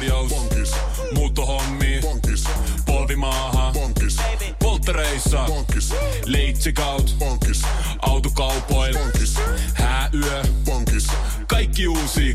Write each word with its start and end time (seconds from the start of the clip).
tarjous. 0.00 0.30
Bonkis. 0.30 0.72
Muuttohommi. 1.14 1.98
Bonkis. 2.02 2.44
Polvimaaha. 2.86 3.72
Bonkis. 3.72 4.16
Polttereissa. 4.58 5.44
Bonkis. 5.46 5.94
Leitsikaut. 6.26 7.16
Bonkis. 7.18 7.62
Autokaupoil. 8.02 8.98
Bonkis. 8.98 9.34
Hääyö. 9.74 10.42
Bonkis. 10.64 11.06
Kaikki 11.46 11.88
uusi. 11.88 12.34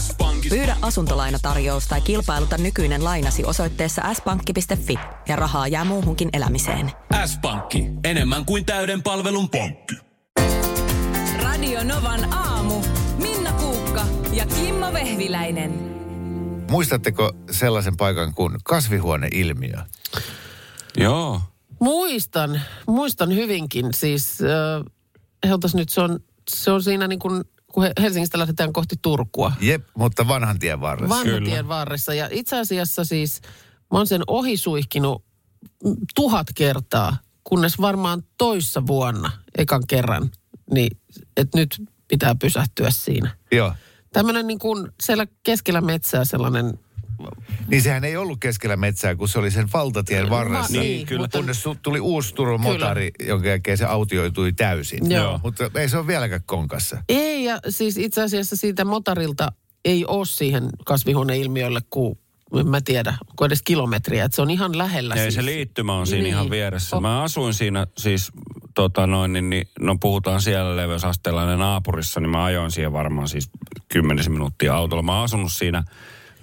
S-pankki. 0.00 0.48
Pyydä 0.48 0.76
asuntolainatarjous 0.82 1.86
tai 1.86 2.00
kilpailuta 2.00 2.58
nykyinen 2.58 3.04
lainasi 3.04 3.44
osoitteessa 3.44 4.02
s-pankki.fi 4.14 4.98
ja 5.28 5.36
rahaa 5.36 5.68
jää 5.68 5.84
muuhunkin 5.84 6.28
elämiseen. 6.32 6.92
S-pankki. 7.26 7.84
Enemmän 8.04 8.44
kuin 8.44 8.64
täyden 8.64 9.02
palvelun 9.02 9.48
pankki. 9.48 9.94
Radio 11.42 11.84
Novan 11.84 12.34
aamu. 12.34 12.82
Minna 13.18 13.52
Kuukka 13.52 14.04
ja 14.32 14.46
Kimmo 14.46 14.92
Vehviläinen. 14.92 15.95
Muistatteko 16.70 17.32
sellaisen 17.50 17.96
paikan 17.96 18.34
kuin 18.34 18.56
kasvihuoneilmiö? 18.64 19.78
Joo. 20.96 21.40
Muistan, 21.80 22.60
muistan 22.86 23.34
hyvinkin. 23.34 23.94
Siis 23.94 24.38
äh, 24.40 24.92
ehdotas 25.42 25.74
nyt, 25.74 25.88
se 25.88 26.00
on, 26.00 26.20
se 26.50 26.70
on 26.70 26.82
siinä 26.82 27.08
niin 27.08 27.18
kuin, 27.18 27.44
kun 27.72 27.82
He- 27.82 27.92
Helsingistä 28.00 28.38
lähdetään 28.38 28.72
kohti 28.72 28.96
Turkua. 29.02 29.52
Jep, 29.60 29.86
mutta 29.96 30.28
vanhan 30.28 30.58
tien 30.58 30.80
varressa. 30.80 31.16
Vanhan 31.16 31.44
tien 31.44 31.68
varressa. 31.68 32.14
Ja 32.14 32.28
itse 32.30 32.58
asiassa 32.58 33.04
siis 33.04 33.40
mä 33.92 33.98
oon 33.98 34.06
sen 34.06 34.22
ohisuihkinut 34.26 35.24
tuhat 36.14 36.46
kertaa, 36.54 37.16
kunnes 37.44 37.80
varmaan 37.80 38.22
toissa 38.38 38.86
vuonna, 38.86 39.30
ekan 39.58 39.82
kerran, 39.88 40.30
niin 40.74 40.98
että 41.36 41.58
nyt 41.58 41.82
pitää 42.08 42.34
pysähtyä 42.34 42.90
siinä. 42.90 43.36
Joo. 43.52 43.72
Tämmöinen 44.16 44.46
niin 44.46 44.58
kuin 44.58 44.88
siellä 45.02 45.26
keskellä 45.42 45.80
metsää 45.80 46.24
sellainen, 46.24 46.78
Niin 47.68 47.82
sehän 47.82 48.04
ei 48.04 48.16
ollut 48.16 48.38
keskellä 48.40 48.76
metsää, 48.76 49.14
kun 49.14 49.28
se 49.28 49.38
oli 49.38 49.50
sen 49.50 49.68
valtatien 49.74 50.30
varressa. 50.30 50.80
Niin, 50.80 51.06
kyllä. 51.06 51.20
mutta- 51.22 51.38
Kunnes 51.38 51.64
tuli 51.82 52.00
uusi 52.00 52.34
Turun 52.34 52.60
Kyllä. 52.60 52.72
motari, 52.72 53.10
jonka 53.26 53.48
jälkeen 53.48 53.78
se 53.78 53.84
autioitui 53.84 54.52
täysin. 54.52 55.10
Joo. 55.10 55.40
Mutta 55.42 55.70
ei 55.74 55.88
se 55.88 55.98
ole 55.98 56.06
vieläkään 56.06 56.40
konkassa. 56.46 57.02
Ei, 57.08 57.44
ja 57.44 57.58
siis 57.68 57.96
itse 57.96 58.22
asiassa 58.22 58.56
siitä 58.56 58.84
motarilta 58.84 59.52
ei 59.84 60.04
ole 60.06 60.26
siihen 60.26 60.68
kasvihuoneilmiölle 60.84 61.80
kuin, 61.90 62.18
en 62.60 62.66
mä 62.68 62.80
tiedä, 62.80 63.14
onko 63.30 63.44
edes 63.44 63.62
kilometriä. 63.62 64.24
Että 64.24 64.36
se 64.36 64.42
on 64.42 64.50
ihan 64.50 64.78
lähellä 64.78 65.14
Ei 65.14 65.20
siis. 65.22 65.34
se 65.34 65.44
liittymä 65.44 65.94
on 65.98 66.06
siinä 66.06 66.22
Niin. 66.22 66.30
ihan 66.34 66.50
vieressä. 66.50 67.00
Mä 67.00 67.22
asuin 67.22 67.54
siinä 67.54 67.86
siis, 67.98 68.32
tota 68.74 69.06
noin, 69.06 69.32
niin, 69.32 69.50
niin, 69.50 69.68
no 69.80 69.96
puhutaan 70.00 70.42
siellä 70.42 70.76
leveysasteella 70.76 71.42
ja 71.42 71.56
naapurissa, 71.56 72.20
niin 72.20 72.30
mä 72.30 72.44
ajoin 72.44 72.70
siihen 72.70 72.92
varmaan 72.92 73.28
siis 73.28 73.50
kymmenisen 73.96 74.32
minuuttia 74.32 74.74
autolla. 74.74 75.02
Mä 75.02 75.14
oon 75.14 75.24
asunut 75.24 75.52
siinä 75.52 75.84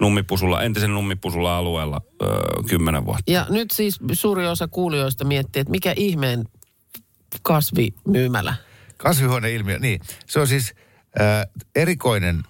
Nummipusulla, 0.00 0.62
entisen 0.62 0.94
Nummipusulla 0.94 1.56
alueella 1.56 2.00
öö, 2.22 2.28
kymmenen 2.68 3.06
vuotta. 3.06 3.32
Ja 3.32 3.46
nyt 3.50 3.70
siis 3.70 3.98
suuri 4.12 4.46
osa 4.46 4.68
kuulijoista 4.68 5.24
miettii, 5.24 5.60
että 5.60 5.70
mikä 5.70 5.92
ihmeen 5.96 6.44
kasvimyymälä. 7.42 8.54
Kasvihuoneilmiö, 8.96 9.78
niin. 9.78 10.00
Se 10.26 10.40
on 10.40 10.46
siis 10.46 10.74
äh, 11.20 11.46
erikoinen 11.76 12.42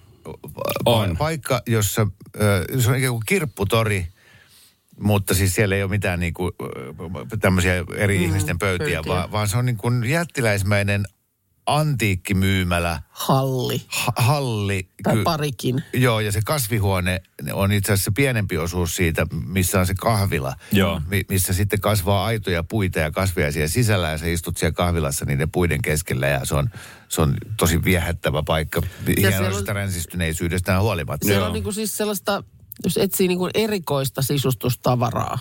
On. 0.85 1.17
paikka, 1.17 1.61
jossa 1.67 2.01
äh, 2.01 2.79
se 2.79 2.89
on 2.89 2.97
ikään 2.97 3.13
kuin 3.13 3.23
kirpputori, 3.25 4.07
mutta 4.99 5.33
siis 5.33 5.55
siellä 5.55 5.75
ei 5.75 5.83
ole 5.83 5.91
mitään 5.91 6.19
niin 6.19 6.33
kuin, 6.33 6.51
tämmöisiä 7.39 7.73
eri 7.95 8.17
mm, 8.17 8.23
ihmisten 8.23 8.59
pöytiä, 8.59 8.85
pöytiä. 8.85 9.13
vaan, 9.13 9.31
vaan 9.31 9.47
se 9.47 9.57
on 9.57 9.65
niin 9.65 9.77
kuin 9.77 10.03
jättiläismäinen 10.03 11.05
antiikkimyymälä, 11.65 13.01
Halli. 13.09 13.81
ha- 13.87 14.13
halli. 14.15 14.89
Tai 15.03 15.15
Ky- 15.15 15.23
parikin. 15.23 15.83
Joo, 15.93 16.19
ja 16.19 16.31
se 16.31 16.39
kasvihuone 16.45 17.21
on 17.53 17.71
itse 17.71 17.93
asiassa 17.93 18.11
pienempi 18.15 18.57
osuus 18.57 18.95
siitä, 18.95 19.27
missä 19.45 19.79
on 19.79 19.87
se 19.87 19.93
kahvila. 19.93 20.55
Joo. 20.71 21.01
Mi- 21.07 21.25
missä 21.29 21.53
sitten 21.53 21.81
kasvaa 21.81 22.25
aitoja, 22.25 22.63
puita 22.63 22.99
ja 22.99 23.11
kasveja 23.11 23.51
siellä 23.51 23.67
sisällä 23.67 24.09
ja 24.09 24.17
sä 24.17 24.25
istut 24.25 24.57
siellä 24.57 24.73
kahvilassa 24.73 25.25
niiden 25.25 25.51
puiden 25.51 25.81
keskellä 25.81 26.27
ja 26.27 26.45
se 26.45 26.55
on, 26.55 26.69
se 27.09 27.21
on 27.21 27.37
tosi 27.57 27.83
viehättävä 27.83 28.43
paikka 28.43 28.81
hienoisesta 29.17 29.71
on- 29.71 29.75
ränsistyneisyydestä 29.75 30.79
huolimatta. 30.79 31.27
Siellä 31.27 31.47
on 31.47 31.53
niinku 31.53 31.71
siis 31.71 31.97
sellaista, 31.97 32.43
jos 32.83 32.97
etsii 32.97 33.27
niinku 33.27 33.49
erikoista 33.53 34.21
sisustustavaraa 34.21 35.39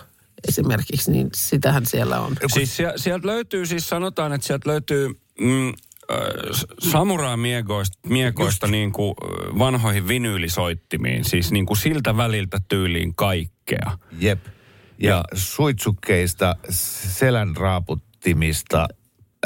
esimerkiksi, 0.49 1.10
niin 1.10 1.28
sitähän 1.34 1.87
siellä 1.87 2.20
on. 2.20 2.37
Siis 2.54 2.76
sie- 2.76 2.93
sieltä 2.97 3.26
löytyy, 3.26 3.66
siis 3.66 3.88
sanotaan, 3.88 4.32
että 4.32 4.47
sieltä 4.47 4.70
löytyy 4.70 5.09
mm, 5.41 5.72
samurai-miekoista 6.78 7.98
miekoista 8.09 8.66
niin 8.66 8.92
kuin 8.92 9.15
äh, 9.25 9.59
vanhoihin 9.59 10.09
vinyylisoittimiin. 10.09 11.25
Siis 11.25 11.53
niin 11.53 11.66
kuin 11.66 11.76
siltä 11.76 12.16
väliltä 12.16 12.59
tyyliin 12.69 13.15
kaikkea. 13.15 13.98
Jep. 14.19 14.47
Ja, 14.98 15.10
Ja- 15.10 15.25
suitsukkeista, 15.34 16.56
selän 16.70 17.56
raaputtimista 17.56 18.88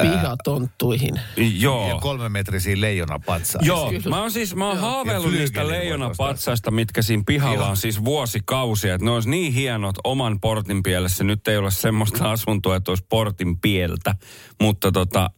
Pihatonttuihin. 0.01 1.19
Joo. 1.37 1.89
ja 1.89 1.99
kolmemetrisiin 1.99 2.81
leijonapatsaisiin. 2.81 3.67
Joo, 3.67 3.91
mä 4.09 4.21
oon 4.21 4.31
siis, 4.31 4.55
mä 4.55 4.67
oon 4.67 4.77
haaveillut 4.77 5.31
niistä 5.31 5.67
leijonapatsaista, 5.67 6.71
mitkä 6.71 7.01
siinä 7.01 7.23
pihalla 7.25 7.69
on 7.69 7.77
siis 7.77 8.05
vuosikausia. 8.05 8.95
Että 8.95 9.05
ne 9.05 9.11
olisi 9.11 9.29
niin 9.29 9.53
hienot 9.53 9.95
oman 10.03 10.39
portin 10.39 10.83
pielessä. 10.83 11.23
Nyt 11.23 11.47
ei 11.47 11.57
ole 11.57 11.71
semmoista 11.71 12.31
asuntoa, 12.31 12.75
että 12.75 12.91
olisi 12.91 13.05
portin 13.09 13.59
pieltä. 13.59 14.15
Mutta 14.61 14.91
tota, 14.91 15.29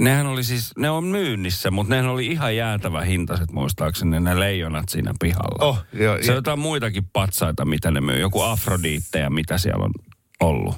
nehän 0.00 0.26
oli 0.26 0.44
siis, 0.44 0.72
ne 0.78 0.90
on 0.90 1.04
myynnissä, 1.04 1.70
mutta 1.70 1.90
nehän 1.94 2.10
oli 2.10 2.26
ihan 2.26 2.56
jäätävä 2.56 3.00
hintaiset 3.00 3.50
muistaakseni 3.52 4.20
ne 4.20 4.40
leijonat 4.40 4.88
siinä 4.88 5.12
pihalla. 5.20 5.64
Oh, 5.64 5.84
joo, 5.92 6.16
Se 6.20 6.24
ja- 6.26 6.32
on 6.32 6.36
jotain 6.36 6.58
muitakin 6.58 7.04
patsaita, 7.12 7.64
mitä 7.64 7.90
ne 7.90 8.00
myy. 8.00 8.18
Joku 8.20 8.42
afrodiitteja, 8.42 9.30
mitä 9.30 9.58
siellä 9.58 9.84
on 9.84 9.92
ollut. 10.40 10.74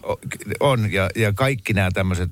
On, 0.60 0.92
ja, 0.92 1.10
ja 1.16 1.32
kaikki 1.32 1.72
nämä 1.72 1.90
tämmöiset 1.90 2.30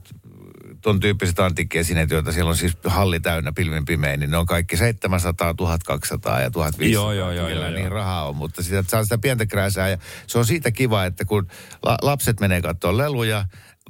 ton 0.82 1.00
tyyppiset 1.00 1.38
antiikkiesineet, 1.40 2.10
joita 2.10 2.32
siellä 2.32 2.48
on 2.48 2.56
siis 2.56 2.76
halli 2.84 3.20
täynnä 3.20 3.52
pilvin 3.52 3.84
pimein, 3.84 4.20
niin 4.20 4.30
ne 4.30 4.36
on 4.36 4.46
kaikki 4.46 4.76
700, 4.76 5.54
1200 5.54 6.40
ja 6.40 6.50
1500. 6.50 6.88
Joo, 7.02 7.12
joo, 7.12 7.32
joo, 7.32 7.46
Kyllä 7.48 7.60
joo, 7.60 7.70
niin 7.70 7.80
joo. 7.86 7.94
rahaa 7.94 8.28
on, 8.28 8.36
mutta 8.36 8.62
sitä 8.62 8.84
saa 8.88 9.02
sitä 9.04 9.18
pientä 9.18 9.46
krääsää. 9.46 9.88
Ja 9.88 9.98
se 10.26 10.38
on 10.38 10.46
siitä 10.46 10.70
kiva, 10.70 11.04
että 11.04 11.24
kun 11.24 11.46
la, 11.82 11.98
lapset 12.02 12.40
menee 12.40 12.62
katsoa 12.62 12.96
leluja, 12.96 13.44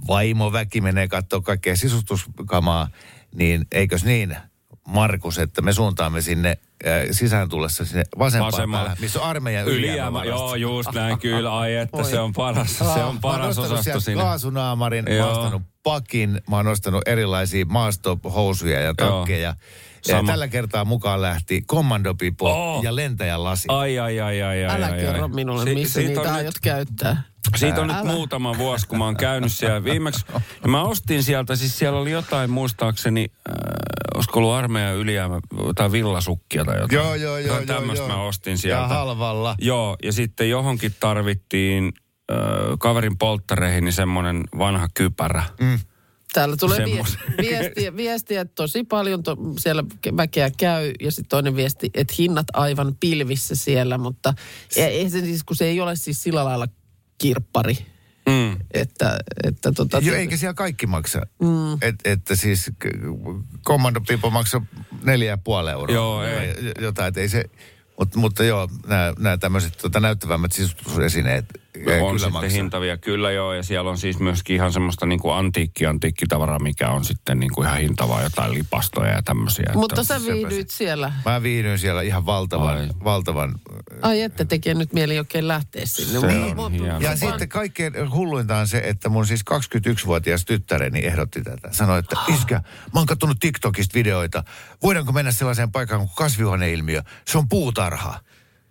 vaimoväki 0.06 0.80
menee 0.80 1.08
katsoa 1.08 1.40
kaikkea 1.40 1.76
sisustuskamaa, 1.76 2.88
niin 3.34 3.66
eikös 3.72 4.04
niin, 4.04 4.36
Markus, 4.88 5.38
että 5.38 5.62
me 5.62 5.72
suuntaamme 5.72 6.20
sinne 6.20 6.58
äh, 6.86 6.92
sisään 7.10 7.48
tullessa 7.48 7.84
sinne 7.84 8.04
vasempaan 8.18 8.52
Vasemmalle. 8.52 8.84
päähän, 8.84 8.98
missä 9.00 9.20
on 9.20 9.26
armeijan 9.26 9.66
Ylijäämä, 9.66 10.24
joo, 10.24 10.54
just 10.54 10.92
näin, 10.92 11.18
kyllä. 11.18 11.58
Ai 11.58 11.76
että, 11.76 11.96
Oi. 11.96 12.04
se 12.04 12.20
on 12.20 12.32
paras, 12.32 12.78
se 12.78 12.84
on 12.84 13.20
paras 13.20 13.58
osasto 13.58 14.00
siinä. 14.00 14.22
kaasunaamarin, 14.22 15.04
mä 15.08 15.14
Joo. 15.14 15.28
oon 15.28 15.38
ostanut 15.38 15.62
pakin, 15.82 16.40
mä 16.50 16.56
oon 16.56 16.66
ostanut 16.66 17.02
erilaisia 17.08 17.64
maastohousuja 17.66 18.80
ja 18.80 18.94
takkeja. 18.94 19.42
Ja 19.42 19.54
Sama. 20.10 20.32
tällä 20.32 20.48
kertaa 20.48 20.84
mukaan 20.84 21.22
lähti 21.22 21.62
kommandopipo 21.66 22.50
Oh. 22.52 22.82
ja 22.84 22.96
lentäjän 22.96 23.44
lasi. 23.44 23.64
Ai, 23.68 23.98
ai, 23.98 24.20
ai, 24.20 24.42
ai, 24.42 24.64
ai. 24.64 24.76
Älä 24.76 24.86
ai, 24.86 24.98
kerro 25.00 25.22
ai. 25.22 25.28
minulle, 25.28 25.64
Si- 25.64 25.74
missä 25.74 25.92
siitä 25.94 26.08
niitä 26.08 26.20
on 26.20 26.26
aiot 26.36 26.46
nyt, 26.54 26.60
käyttää. 26.62 27.22
Siitä 27.56 27.80
on 27.80 27.86
nyt 27.88 27.96
Älä. 27.96 28.12
muutama 28.12 28.58
vuosi, 28.58 28.86
kun 28.88 28.98
mä 28.98 29.04
oon 29.04 29.16
käynyt 29.16 29.52
siellä 29.52 29.84
viimeksi. 29.84 30.24
Ja 30.62 30.68
mä 30.68 30.82
ostin 30.82 31.22
sieltä, 31.22 31.56
siis 31.56 31.78
siellä 31.78 31.98
oli 31.98 32.10
jotain 32.10 32.50
muistaakseni, 32.50 33.26
äh, 33.48 33.54
olisiko 34.14 34.38
ollut 34.38 34.54
armeijan 34.54 34.94
ylijäämä, 34.96 35.40
tai 35.74 35.92
villasukkia 35.92 36.64
tai 36.64 36.80
jotain. 36.80 36.96
Joo, 36.96 37.14
joo, 37.14 37.38
joo. 37.38 37.56
Joo, 37.56 37.66
tämmöistä 37.66 38.04
joo. 38.06 38.16
mä 38.16 38.22
ostin 38.22 38.50
Ja 38.50 38.56
sieltä. 38.56 38.86
halvalla. 38.88 39.54
Joo, 39.58 39.96
ja 40.02 40.12
sitten 40.12 40.50
johonkin 40.50 40.94
tarvittiin 41.00 41.92
äh, 42.32 42.36
kaverin 42.78 43.18
polttareihin 43.18 43.84
niin 43.84 43.92
semmoinen 43.92 44.42
vanha 44.58 44.88
kypärä. 44.94 45.42
Mm. 45.60 45.78
Täällä 46.32 46.56
tulee 46.56 46.78
Semmos- 46.78 47.18
vie- 47.42 47.50
viestiä, 47.50 47.96
viestiä, 47.96 48.40
että 48.40 48.54
tosi 48.54 48.84
paljon 48.84 49.22
to, 49.22 49.36
siellä 49.58 49.84
väkeä 50.16 50.50
käy. 50.58 50.92
Ja 51.00 51.10
sitten 51.10 51.28
toinen 51.28 51.56
viesti, 51.56 51.90
että 51.94 52.14
hinnat 52.18 52.46
aivan 52.52 52.96
pilvissä 53.00 53.54
siellä, 53.54 53.98
mutta 53.98 54.34
ei, 54.76 55.10
se 55.10 55.20
siis, 55.20 55.44
kun 55.44 55.56
se 55.56 55.64
ei 55.64 55.80
ole 55.80 55.96
siis 55.96 56.22
sillä 56.22 56.44
lailla 56.44 56.66
kirppari. 57.18 57.78
Mm. 58.28 58.56
Että, 58.74 59.18
että 59.44 59.72
tota, 59.72 59.98
Joo, 59.98 60.16
eikä 60.16 60.36
siellä 60.36 60.54
kaikki 60.54 60.86
maksa. 60.86 61.26
Mm. 61.42 61.72
Et, 61.72 61.94
että 62.04 62.36
siis 62.36 62.70
kommandopipo 63.64 64.30
maksaa 64.30 64.66
neljä 65.02 65.30
ja 65.30 65.38
puoli 65.38 65.70
euroa. 65.70 65.94
Joo, 65.94 66.24
ei. 66.24 66.54
Tai 66.54 66.72
Jotain, 66.80 67.08
että 67.08 67.20
ei 67.20 67.28
se... 67.28 67.44
Mutta, 67.98 68.18
mutta 68.18 68.44
joo, 68.44 68.68
nämä 69.18 69.36
tämmöiset 69.36 69.78
tota, 69.82 70.00
näyttävämmät 70.00 70.52
sisustusesineet 70.52 71.44
on 71.76 71.82
kyllä 71.82 72.18
sitten 72.18 72.32
maksaa. 72.32 72.50
hintavia, 72.50 72.96
kyllä 72.96 73.30
joo. 73.30 73.52
Ja 73.52 73.62
siellä 73.62 73.90
on 73.90 73.98
siis 73.98 74.18
myöskin 74.18 74.56
ihan 74.56 74.72
semmoista 74.72 75.06
niin 75.06 75.20
kuin 75.20 75.34
antiikki, 75.34 75.86
antiikkitavaraa, 75.86 76.58
mikä 76.58 76.90
on 76.90 77.04
sitten 77.04 77.40
niin 77.40 77.52
kuin 77.52 77.66
ihan 77.68 77.80
hintavaa, 77.80 78.22
jotain 78.22 78.54
lipastoja 78.54 79.10
ja 79.10 79.22
tämmöisiä. 79.22 79.70
mutta 79.74 80.04
sä 80.04 80.20
viihdyit 80.26 80.70
siellä. 80.70 81.12
Mä 81.24 81.42
viihdyin 81.42 81.78
siellä 81.78 82.02
ihan 82.02 82.26
valtavan, 82.26 82.76
Ai. 82.76 82.88
valtavan 83.04 83.54
Ai 84.02 84.22
että 84.22 84.44
tekee 84.44 84.74
nyt 84.74 84.92
mieli 84.92 85.18
oikein 85.18 85.48
lähteä 85.48 85.86
sinne. 85.86 86.10
Se 86.20 86.26
on 86.26 86.30
hieno. 86.30 86.70
Ja 86.84 87.00
Vaan- 87.02 87.18
sitten 87.18 87.48
kaikkein 87.48 88.10
hulluinta 88.10 88.56
on 88.56 88.68
se, 88.68 88.82
että 88.84 89.08
mun 89.08 89.26
siis 89.26 89.42
21-vuotias 89.50 90.44
tyttäreni 90.44 91.04
ehdotti 91.06 91.42
tätä. 91.42 91.68
Sanoi, 91.72 91.98
että 91.98 92.16
iskä, 92.34 92.54
mä 92.94 93.00
oon 93.00 93.06
katsonut 93.06 93.40
TikTokista 93.40 93.94
videoita. 93.94 94.44
Voidaanko 94.82 95.12
mennä 95.12 95.32
sellaiseen 95.32 95.72
paikkaan 95.72 96.00
kuin 96.00 96.10
kasvihuoneilmiö? 96.16 97.02
Se 97.28 97.38
on 97.38 97.48
puutarha. 97.48 98.20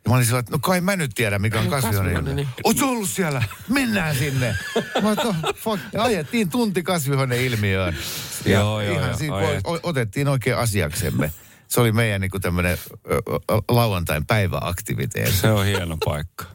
Ja 0.05 0.09
mä 0.09 0.15
olin 0.15 0.25
sillä, 0.25 0.39
että 0.39 0.51
no 0.51 0.59
kai 0.59 0.81
mä 0.81 0.95
nyt 0.95 1.11
tiedän, 1.15 1.41
mikä 1.41 1.57
on 1.59 1.65
Ei, 1.65 1.69
kasvihuoneilmiö. 1.71 2.13
kasvihuone, 2.21 2.43
niin. 2.43 2.47
Oot 2.63 2.77
sä 2.77 2.85
ollut 2.85 3.09
siellä? 3.09 3.43
Mennään 3.67 4.15
sinne. 4.15 4.55
Mä 5.01 5.07
olin, 5.09 5.27
"Oh, 5.27 5.35
fuck." 5.55 5.83
Ja 5.93 6.03
ajettiin 6.03 6.49
tunti 6.49 6.83
kasvihuoneilmiöön. 6.83 7.97
Ja 8.45 8.51
Joo, 8.51 8.81
joo, 8.81 8.93
ihan 8.95 9.09
joo, 9.09 9.17
siinä 9.17 9.35
o- 9.67 9.79
otettiin 9.83 10.27
oikein 10.27 10.57
asiaksemme. 10.57 11.31
Se 11.67 11.81
oli 11.81 11.91
meidän 11.91 12.21
niin 12.21 12.31
tämmöinen 12.41 12.77
lauantain 13.69 14.25
päiväaktiviteetti. 14.25 15.37
Se 15.37 15.51
on 15.51 15.65
hieno 15.65 15.97
paikka. 16.05 16.45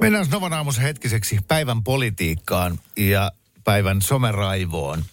Mennään 0.00 0.26
Novan 0.30 0.52
aamussa 0.52 0.82
hetkiseksi 0.82 1.38
päivän 1.48 1.84
politiikkaan 1.84 2.78
ja 2.96 3.32
päivän 3.64 4.02
someraivoon. 4.02 5.04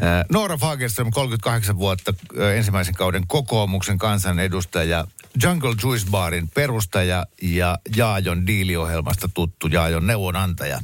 Ää, 0.00 0.24
Noora 0.32 0.56
Fagerström, 0.56 1.10
38 1.10 1.76
vuotta 1.76 2.14
ää, 2.40 2.52
ensimmäisen 2.52 2.94
kauden 2.94 3.26
kokoomuksen 3.26 3.98
kansanedustaja, 3.98 5.06
Jungle 5.42 5.74
Juice 5.82 6.06
Barin 6.10 6.48
perustaja 6.54 7.26
ja 7.42 7.78
Jaajon 7.96 8.46
diiliohjelmasta 8.46 9.28
tuttu 9.34 9.66
Jaajon 9.66 10.06
neuvonantaja. 10.06 10.80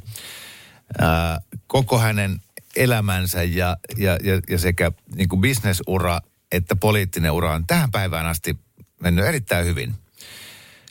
Ää, 0.98 1.40
Koko 1.66 1.98
hänen 1.98 2.40
elämänsä 2.76 3.42
ja, 3.42 3.76
ja, 3.96 4.18
ja, 4.22 4.40
ja 4.50 4.58
sekä 4.58 4.92
niin 5.14 5.28
kuin 5.28 5.40
bisnesura 5.40 6.20
että 6.52 6.76
poliittinen 6.76 7.32
ura 7.32 7.52
on 7.52 7.66
tähän 7.66 7.90
päivään 7.90 8.26
asti 8.26 8.58
mennyt 9.00 9.24
erittäin 9.24 9.66
hyvin 9.66 9.94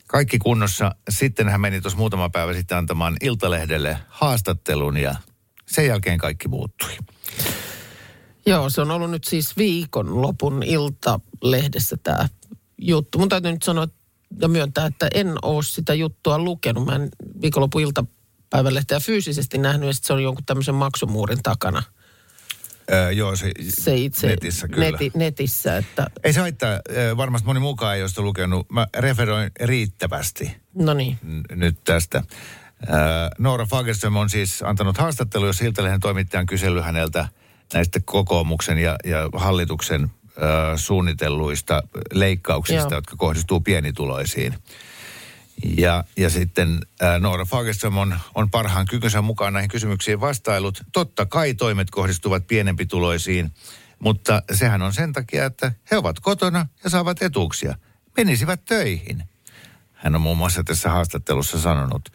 kaikki 0.08 0.40
kunnossa. 0.40 0.96
Sitten 1.10 1.50
hän 1.50 1.62
meni 1.62 1.82
tuossa 1.82 1.98
muutama 1.98 2.30
päivä 2.30 2.54
sitten 2.54 2.78
antamaan 2.78 3.18
Iltalehdelle 3.22 3.98
haastattelun 4.08 4.98
ja 4.98 5.16
sen 5.68 5.88
jälkeen 5.88 6.18
kaikki 6.18 6.48
muuttui. 6.48 6.98
Joo, 8.52 8.70
se 8.70 8.82
on 8.82 8.92
ollut 8.92 9.12
nyt 9.12 9.24
siis 9.24 9.58
viikonlopun 9.58 10.64
iltalehdessä 10.64 11.98
tämä 12.04 12.30
juttu. 12.78 13.20
Mun 13.20 13.30
täytyy 13.30 13.52
nyt 13.52 13.64
sanoa 13.64 13.88
ja 14.40 14.48
myöntää, 14.48 14.86
että 14.86 15.08
en 15.14 15.34
ole 15.42 15.64
sitä 15.64 15.94
juttua 15.94 16.40
lukenut. 16.40 16.86
Mä 16.86 16.96
en 16.96 17.10
viikonlopun 17.42 17.82
iltapäivälehteä 17.82 19.00
fyysisesti 19.00 19.58
nähnyt, 19.58 19.88
ja 19.88 19.94
se 19.94 20.14
on 20.14 20.24
jonkun 20.24 20.46
tämmöisen 20.46 20.76
maksumuurin 20.76 21.44
takana. 21.44 21.84
Öö, 22.92 23.12
joo, 23.12 23.36
se, 23.36 23.52
Se 23.70 23.96
itse 23.96 24.28
netissä 24.28 24.68
kyllä. 24.68 24.92
Neti, 24.92 25.12
netissä, 25.16 25.78
että 25.78 26.08
Ei 26.24 26.34
se 26.34 26.40
haittaa, 26.40 26.80
varmasti 27.18 27.46
moni 27.46 27.60
mukaan 27.60 27.96
ei 27.96 28.02
ole 28.02 28.10
sitä 28.10 28.22
lukenut. 28.22 28.70
Mä 28.70 28.88
referoin 28.98 29.52
riittävästi 29.62 30.58
no 30.76 30.94
niin. 30.94 31.20
n- 31.24 31.60
nyt 31.60 31.84
tästä. 31.84 32.24
Öö, 32.90 32.96
Noora 33.38 33.66
Fagerström 33.66 34.16
on 34.16 34.30
siis 34.30 34.62
antanut 34.62 34.98
haastattelu, 34.98 35.46
jos 35.46 35.62
Iltalehden 35.62 36.00
toimittajan 36.00 36.46
kysely 36.46 36.82
häneltä 36.82 37.28
näistä 37.74 38.00
kokoomuksen 38.06 38.78
ja, 38.78 38.96
ja 39.04 39.30
hallituksen 39.34 40.12
öö, 40.38 40.78
suunnitelluista 40.78 41.84
leikkauksista, 42.14 42.82
Joo. 42.82 42.98
jotka 42.98 43.16
kohdistuu 43.16 43.62
pienituloisiin. 43.62 44.56
Ja, 45.78 46.04
ja 46.18 46.30
sitten 46.30 46.80
Noora 47.20 47.46
Fagerström 47.46 47.98
on, 47.98 48.16
on 48.36 48.50
parhaan 48.50 48.86
kykynsä 48.86 49.22
mukaan 49.22 49.54
näihin 49.54 49.70
kysymyksiin 49.70 50.22
vastailut. 50.22 50.84
Totta 50.92 51.26
kai 51.26 51.54
toimet 51.54 51.90
kohdistuvat 51.90 52.48
pienempituloisiin, 52.48 53.52
mutta 54.00 54.42
sehän 54.54 54.82
on 54.82 54.94
sen 54.94 55.14
takia, 55.14 55.46
että 55.46 55.72
he 55.92 55.98
ovat 55.98 56.20
kotona 56.20 56.68
ja 56.84 56.90
saavat 56.90 57.22
etuuksia. 57.22 57.76
Menisivät 58.18 58.66
töihin. 58.66 59.24
Hän 59.94 60.16
on 60.16 60.22
muun 60.22 60.38
muassa 60.38 60.64
tässä 60.64 60.90
haastattelussa 60.90 61.62
sanonut. 61.62 62.10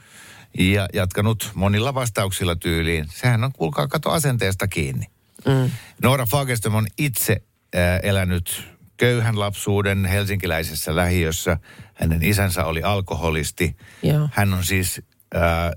Ja 0.59 0.88
jatkanut 0.93 1.50
monilla 1.55 1.94
vastauksilla 1.94 2.56
tyyliin. 2.56 3.06
Sehän 3.11 3.44
on, 3.44 3.52
kuulkaa, 3.52 3.88
kato 3.88 4.11
asenteesta 4.11 4.69
kiinni. 4.69 5.06
Mm. 5.47 5.71
Noora 6.03 6.27
Fagerström 6.27 6.75
on 6.75 6.87
itse 6.99 7.43
äh, 7.77 8.01
elänyt 8.03 8.63
köyhän 8.97 9.39
lapsuuden 9.39 10.05
helsinkiläisessä 10.05 10.97
lähiössä. 10.97 11.59
Hänen 11.95 12.23
isänsä 12.23 12.65
oli 12.65 12.83
alkoholisti. 12.83 13.77
Joo. 14.03 14.29
Hän 14.33 14.55
on 14.55 14.65
siis 14.65 15.03
äh, 15.35 15.71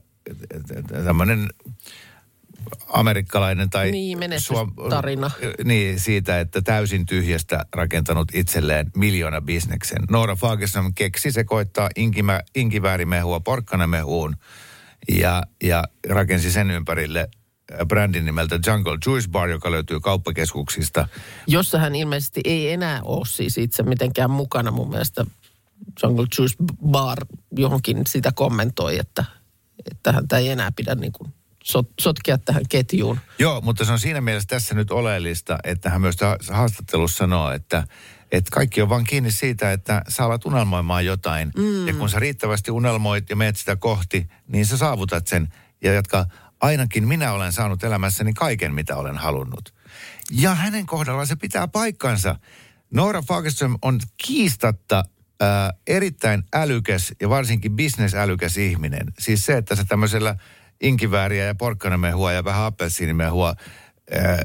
tämmöinen 1.04 1.50
amerikkalainen 2.88 3.70
tai... 3.70 3.92
Niin, 3.92 4.20
menestystarina. 4.20 5.32
niin, 5.64 6.00
siitä, 6.00 6.40
että 6.40 6.62
täysin 6.62 7.06
tyhjästä 7.06 7.66
rakentanut 7.76 8.28
itselleen 8.34 8.92
miljoona 8.96 9.42
bisneksen. 9.42 10.00
Noora 10.10 10.36
Fagerström 10.36 10.94
keksi 10.96 11.32
sekoittaa 11.32 11.90
inkimä, 11.96 12.42
inkiväärimehua 12.56 13.40
porkkanamehuun 13.40 14.36
ja, 15.20 15.44
ja 15.64 15.84
rakensi 16.10 16.52
sen 16.52 16.72
ympärille 16.72 17.30
brändin 17.88 18.26
nimeltä 18.26 18.60
Jungle 18.68 18.98
Juice 19.06 19.30
Bar, 19.30 19.50
joka 19.50 19.72
löytyy 19.72 20.00
kauppakeskuksista. 20.00 21.08
Jossa 21.48 21.80
hän 21.80 21.96
ilmeisesti 21.96 22.42
ei 22.44 22.72
enää 22.72 23.02
ole 23.04 23.26
siis 23.26 23.58
itse 23.58 23.84
mitenkään 23.84 24.32
mukana 24.32 24.72
mun 24.72 24.90
mielestä. 24.90 25.26
Jungle 26.04 26.26
Juice 26.38 26.56
Bar 26.86 27.18
johonkin 27.52 28.02
sitä 28.08 28.32
kommentoi, 28.36 29.00
että, 29.00 29.26
että 29.92 30.12
häntä 30.12 30.38
ei 30.38 30.50
enää 30.50 30.72
pidä 30.76 30.96
niin 30.96 31.12
kuin 31.12 31.34
sot, 31.64 31.90
sotkea 32.00 32.38
tähän 32.38 32.64
ketjuun. 32.70 33.20
Joo, 33.40 33.62
mutta 33.62 33.86
se 33.86 33.92
on 33.92 34.00
siinä 34.00 34.22
mielessä 34.22 34.48
tässä 34.48 34.76
nyt 34.76 34.92
oleellista, 34.92 35.58
että 35.64 35.90
hän 35.90 36.02
myös 36.02 36.22
ha- 36.22 36.38
haastattelussa 36.52 37.18
sanoo, 37.18 37.52
että, 37.52 37.84
että 38.32 38.50
kaikki 38.52 38.82
on 38.82 38.90
vaan 38.90 39.04
kiinni 39.04 39.32
siitä, 39.32 39.72
että 39.72 40.02
sä 40.08 40.24
alat 40.24 40.46
unelmoimaan 40.46 41.06
jotain. 41.06 41.52
Mm. 41.58 41.88
Ja 41.88 41.94
kun 41.94 42.10
sä 42.10 42.20
riittävästi 42.20 42.72
unelmoit 42.72 43.30
ja 43.30 43.36
meet 43.36 43.58
sitä 43.58 43.76
kohti, 43.76 44.30
niin 44.48 44.66
sä 44.66 44.78
saavutat 44.78 45.28
sen. 45.28 45.54
Ja 45.84 45.94
jatka, 45.94 46.26
ainakin 46.62 47.08
minä 47.08 47.34
olen 47.34 47.54
saanut 47.54 47.84
elämässäni 47.84 48.34
kaiken, 48.34 48.74
mitä 48.74 48.96
olen 48.96 49.18
halunnut. 49.18 49.74
Ja 50.32 50.56
hänen 50.56 50.86
kohdallaan 50.86 51.28
se 51.28 51.36
pitää 51.36 51.68
paikkansa. 51.68 52.36
Noora 52.94 53.22
Fagerström 53.22 53.78
on 53.82 54.00
kiistatta 54.28 55.04
ää, 55.40 55.74
erittäin 55.88 56.44
älykäs 56.54 57.14
ja 57.22 57.30
varsinkin 57.30 57.76
bisnesälykäs 57.76 58.58
ihminen. 58.58 59.14
Siis 59.20 59.46
se, 59.46 59.58
että 59.58 59.76
sä 59.76 59.86
tämmöisellä 59.86 60.36
inkivääriä 60.82 61.46
ja 61.46 61.56
porkkanamehua 61.56 62.32
ja 62.32 62.44
vähän 62.44 62.66
appelsiinimehua 62.66 63.56
ää, 64.12 64.44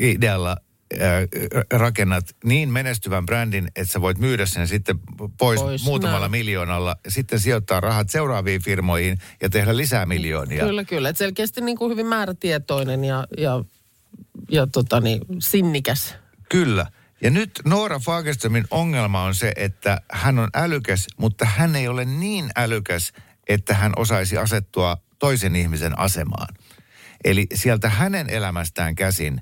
idealla 0.00 0.56
rakennat 1.72 2.36
niin 2.44 2.72
menestyvän 2.72 3.26
brändin, 3.26 3.66
että 3.66 3.92
sä 3.92 4.00
voit 4.00 4.18
myydä 4.18 4.46
sen 4.46 4.68
sitten 4.68 4.98
pois, 5.38 5.60
Pois, 5.60 5.84
muutamalla 5.84 6.20
näin. 6.20 6.30
miljoonalla, 6.30 6.96
sitten 7.08 7.40
sijoittaa 7.40 7.80
rahat 7.80 8.10
seuraaviin 8.10 8.62
firmoihin 8.62 9.18
ja 9.42 9.50
tehdä 9.50 9.76
lisää 9.76 10.06
miljoonia. 10.06 10.64
Kyllä, 10.64 10.84
kyllä. 10.84 11.08
Et 11.08 11.16
selkeästi 11.16 11.60
niin 11.60 11.76
kuin 11.76 11.90
hyvin 11.90 12.06
määrätietoinen 12.06 13.04
ja, 13.04 13.26
ja, 13.38 13.64
ja 14.50 14.66
tota 14.66 15.00
niin, 15.00 15.20
sinnikäs. 15.38 16.14
Kyllä. 16.48 16.86
Ja 17.22 17.30
nyt 17.30 17.50
Noora 17.64 17.98
Fagerströmin 17.98 18.64
ongelma 18.70 19.22
on 19.22 19.34
se, 19.34 19.52
että 19.56 20.00
hän 20.12 20.38
on 20.38 20.48
älykäs, 20.54 21.06
mutta 21.16 21.44
hän 21.44 21.76
ei 21.76 21.88
ole 21.88 22.04
niin 22.04 22.50
älykäs, 22.56 23.12
että 23.48 23.74
hän 23.74 23.92
osaisi 23.96 24.38
asettua 24.38 24.96
toisen 25.18 25.56
ihmisen 25.56 25.98
asemaan. 25.98 26.54
Eli 27.24 27.46
sieltä 27.54 27.88
hänen 27.88 28.30
elämästään 28.30 28.94
käsin, 28.94 29.40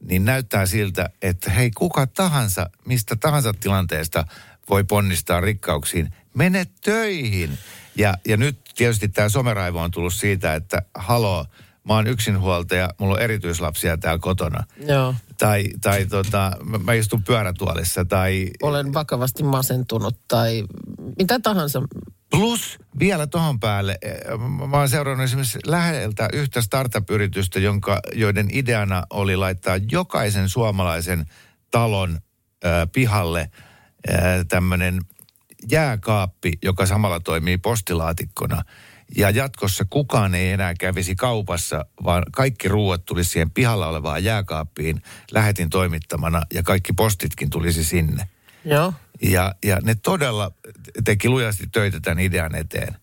niin 0.00 0.24
näyttää 0.24 0.66
siltä, 0.66 1.10
että 1.22 1.50
hei 1.50 1.70
kuka 1.70 2.06
tahansa, 2.06 2.70
mistä 2.84 3.16
tahansa 3.16 3.52
tilanteesta 3.52 4.24
voi 4.70 4.84
ponnistaa 4.84 5.40
rikkauksiin. 5.40 6.12
Mene 6.34 6.66
töihin. 6.84 7.58
Ja, 7.96 8.14
ja 8.28 8.36
nyt 8.36 8.58
tietysti 8.76 9.08
tämä 9.08 9.28
someraivo 9.28 9.80
on 9.80 9.90
tullut 9.90 10.14
siitä, 10.14 10.54
että 10.54 10.82
haloo, 10.94 11.46
mä 11.88 11.94
oon 11.94 12.06
yksinhuoltaja, 12.06 12.90
mulla 12.98 13.14
on 13.14 13.20
erityislapsia 13.20 13.98
täällä 13.98 14.18
kotona 14.18 14.64
Joo. 14.86 15.14
tai, 15.38 15.64
tai 15.80 16.06
tota, 16.06 16.52
mä, 16.64 16.78
mä 16.78 16.92
istun 16.92 17.22
pyörätuolissa 17.22 18.04
tai 18.04 18.50
Olen 18.62 18.94
vakavasti 18.94 19.42
masentunut 19.42 20.16
tai 20.28 20.64
mitä 21.18 21.40
tahansa. 21.40 21.82
plus 22.30 22.78
vielä 22.98 23.26
tohon 23.26 23.60
päälle, 23.60 23.98
eh, 24.02 24.20
mä 24.68 24.76
oon 24.76 24.88
seurannut 24.88 25.24
esimerkiksi 25.24 25.58
läheltä 25.66 26.28
yhtä 26.32 26.62
startup-yritystä, 26.62 27.60
jonka, 27.60 28.00
joiden 28.14 28.48
ideana 28.52 29.02
oli 29.10 29.36
laittaa 29.36 29.76
jokaisen 29.90 30.48
suomalaisen 30.48 31.24
talon 31.70 32.10
äh, 32.64 32.88
pihalle 32.92 33.40
äh, 33.40 34.20
tämmöinen 34.48 35.00
jääkaappi, 35.70 36.52
joka 36.62 36.86
samalla 36.86 37.20
toimii 37.20 37.58
postilaatikkona. 37.58 38.62
Ja 39.16 39.30
jatkossa 39.30 39.84
kukaan 39.90 40.34
ei 40.34 40.50
enää 40.50 40.74
kävisi 40.74 41.16
kaupassa, 41.16 41.84
vaan 42.04 42.22
kaikki 42.32 42.68
ruuat 42.68 43.04
tulisi 43.04 43.30
siihen 43.30 43.50
pihalla 43.50 43.86
olevaan 43.86 44.24
jääkaappiin 44.24 45.02
lähetin 45.30 45.70
toimittamana 45.70 46.42
ja 46.54 46.62
kaikki 46.62 46.92
postitkin 46.92 47.50
tulisi 47.50 47.84
sinne. 47.84 48.28
Joo. 48.64 48.92
Ja, 49.22 49.54
ja 49.64 49.78
ne 49.82 49.94
todella 49.94 50.52
teki 51.04 51.28
lujasti 51.28 51.66
töitä 51.72 52.00
tämän 52.00 52.18
idean 52.18 52.54
eteen. 52.54 52.96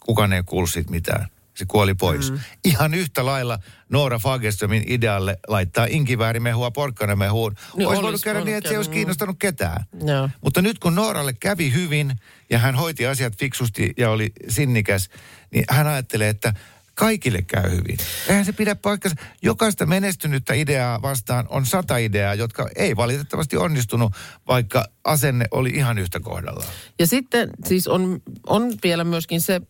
Kukaan 0.00 0.32
ei 0.32 0.42
kuullut 0.42 0.70
siitä 0.70 0.90
mitään. 0.90 1.26
Se 1.58 1.64
kuoli 1.68 1.94
pois. 1.94 2.30
Mm. 2.30 2.38
Ihan 2.64 2.94
yhtä 2.94 3.26
lailla 3.26 3.58
Noora 3.88 4.18
Fagerströmin 4.18 4.84
idealle 4.86 5.38
laittaa 5.48 5.86
inkiväärimehua 5.90 6.70
porkkanamehuun. 6.70 7.52
Niin 7.52 7.78
Niin 7.78 7.88
olisi 7.88 8.02
voinut 8.02 8.22
käydä 8.22 8.40
niin, 8.40 8.56
että 8.56 8.68
se 8.68 8.74
ei 8.74 8.76
olisi 8.76 8.90
mm. 8.90 8.94
kiinnostanut 8.94 9.36
ketään. 9.38 9.84
Joo. 10.04 10.30
Mutta 10.40 10.62
nyt 10.62 10.78
kun 10.78 10.94
Nooralle 10.94 11.32
kävi 11.32 11.72
hyvin 11.72 12.12
ja 12.50 12.58
hän 12.58 12.74
hoiti 12.74 13.06
asiat 13.06 13.38
fiksusti 13.38 13.92
ja 13.96 14.10
oli 14.10 14.32
sinnikäs, 14.48 15.08
niin 15.50 15.64
hän 15.70 15.86
ajattelee, 15.86 16.28
että 16.28 16.54
kaikille 16.94 17.42
käy 17.42 17.70
hyvin. 17.70 17.96
Eihän 18.28 18.44
se 18.44 18.52
pidä 18.52 18.74
paikkansa. 18.74 19.16
Jokaista 19.42 19.86
menestynyttä 19.86 20.54
ideaa 20.54 21.02
vastaan 21.02 21.46
on 21.48 21.66
sata 21.66 21.96
ideaa, 21.96 22.34
jotka 22.34 22.68
ei 22.76 22.96
valitettavasti 22.96 23.56
onnistunut, 23.56 24.12
vaikka 24.48 24.84
asenne 25.04 25.44
oli 25.50 25.70
ihan 25.70 25.98
yhtä 25.98 26.20
kohdallaan. 26.20 26.68
Ja 26.98 27.06
sitten 27.06 27.50
siis 27.66 27.88
on, 27.88 28.22
on 28.46 28.74
vielä 28.82 29.04
myöskin 29.04 29.40
se 29.40 29.60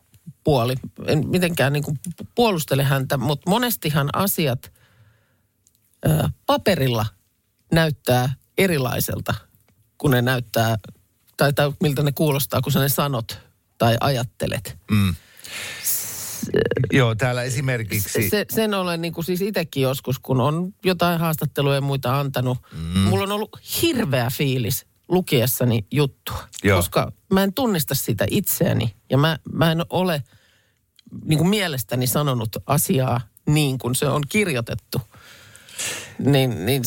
puoli, 0.48 0.74
en 1.06 1.28
mitenkään 1.28 1.72
niin 1.72 1.82
kuin 1.82 1.98
puolustele 2.34 2.84
häntä, 2.84 3.16
mutta 3.16 3.50
monestihan 3.50 4.08
asiat 4.12 4.72
ää, 6.04 6.30
paperilla 6.46 7.06
näyttää 7.72 8.34
erilaiselta, 8.58 9.34
kun 9.98 10.10
ne 10.10 10.22
näyttää, 10.22 10.76
tai, 11.36 11.52
tai 11.52 11.72
miltä 11.80 12.02
ne 12.02 12.12
kuulostaa, 12.12 12.60
kun 12.60 12.72
sä 12.72 12.80
ne 12.80 12.88
sanot 12.88 13.38
tai 13.78 13.96
ajattelet. 14.00 14.78
Mm. 14.90 15.14
Joo, 16.92 17.14
täällä 17.14 17.42
esimerkiksi... 17.42 18.30
Se, 18.30 18.46
sen 18.50 18.74
olen 18.74 19.00
niin 19.00 19.12
kuin 19.12 19.24
siis 19.24 19.40
itsekin 19.40 19.82
joskus, 19.82 20.18
kun 20.18 20.40
on 20.40 20.74
jotain 20.84 21.20
haastatteluja 21.20 21.74
ja 21.74 21.80
muita 21.80 22.20
antanut. 22.20 22.58
Mm. 22.72 23.00
Mulla 23.00 23.22
on 23.22 23.32
ollut 23.32 23.60
hirveä 23.82 24.30
fiilis 24.30 24.86
lukiessani 25.08 25.86
juttua, 25.90 26.48
Joo. 26.64 26.78
koska 26.78 27.12
mä 27.32 27.42
en 27.42 27.52
tunnista 27.52 27.94
sitä 27.94 28.26
itseäni 28.30 28.94
ja 29.10 29.18
mä, 29.18 29.38
mä 29.52 29.72
en 29.72 29.84
ole 29.90 30.22
niin 31.24 31.38
kuin 31.38 31.50
mielestäni 31.50 32.06
sanonut 32.06 32.56
asiaa 32.66 33.20
niin 33.46 33.78
kuin 33.78 33.94
se 33.94 34.06
on 34.06 34.22
kirjoitettu. 34.28 35.00
Niin, 36.18 36.66
niin 36.66 36.82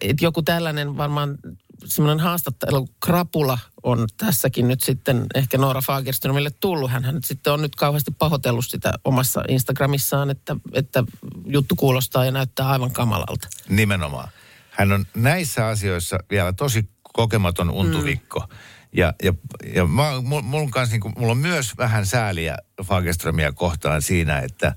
et 0.00 0.22
joku 0.22 0.42
tällainen 0.42 0.96
varmaan 0.96 1.38
semmoinen 1.84 2.20
haastattelu, 2.20 2.88
krapula 3.00 3.58
on 3.82 4.06
tässäkin 4.16 4.68
nyt 4.68 4.80
sitten 4.80 5.26
ehkä 5.34 5.58
Noora 5.58 5.80
Fagerströmille 5.80 6.50
tullut. 6.50 6.90
Hän 6.90 7.14
nyt 7.14 7.24
sitten 7.24 7.52
on 7.52 7.62
nyt 7.62 7.74
kauheasti 7.74 8.10
pahoitellut 8.10 8.66
sitä 8.66 8.92
omassa 9.04 9.44
Instagramissaan, 9.48 10.30
että, 10.30 10.56
että 10.72 11.04
juttu 11.46 11.76
kuulostaa 11.76 12.24
ja 12.24 12.32
näyttää 12.32 12.68
aivan 12.68 12.90
kamalalta. 12.90 13.48
Nimenomaan. 13.68 14.28
Hän 14.70 14.92
on 14.92 15.06
näissä 15.14 15.66
asioissa 15.66 16.18
vielä 16.30 16.52
tosi 16.52 16.90
kokematon 17.02 17.70
untuvikko. 17.70 18.40
Mm. 18.40 18.56
Ja, 18.92 19.14
ja, 19.22 19.34
ja 19.74 19.86
mä, 19.86 20.20
mulla, 20.22 20.62
on 20.62 20.70
kans, 20.70 20.90
niin 20.90 21.00
mulla 21.18 21.32
on 21.32 21.38
myös 21.38 21.78
vähän 21.78 22.06
sääliä 22.06 22.56
Fagerströmiä 22.84 23.52
kohtaan 23.52 24.02
siinä, 24.02 24.38
että, 24.38 24.74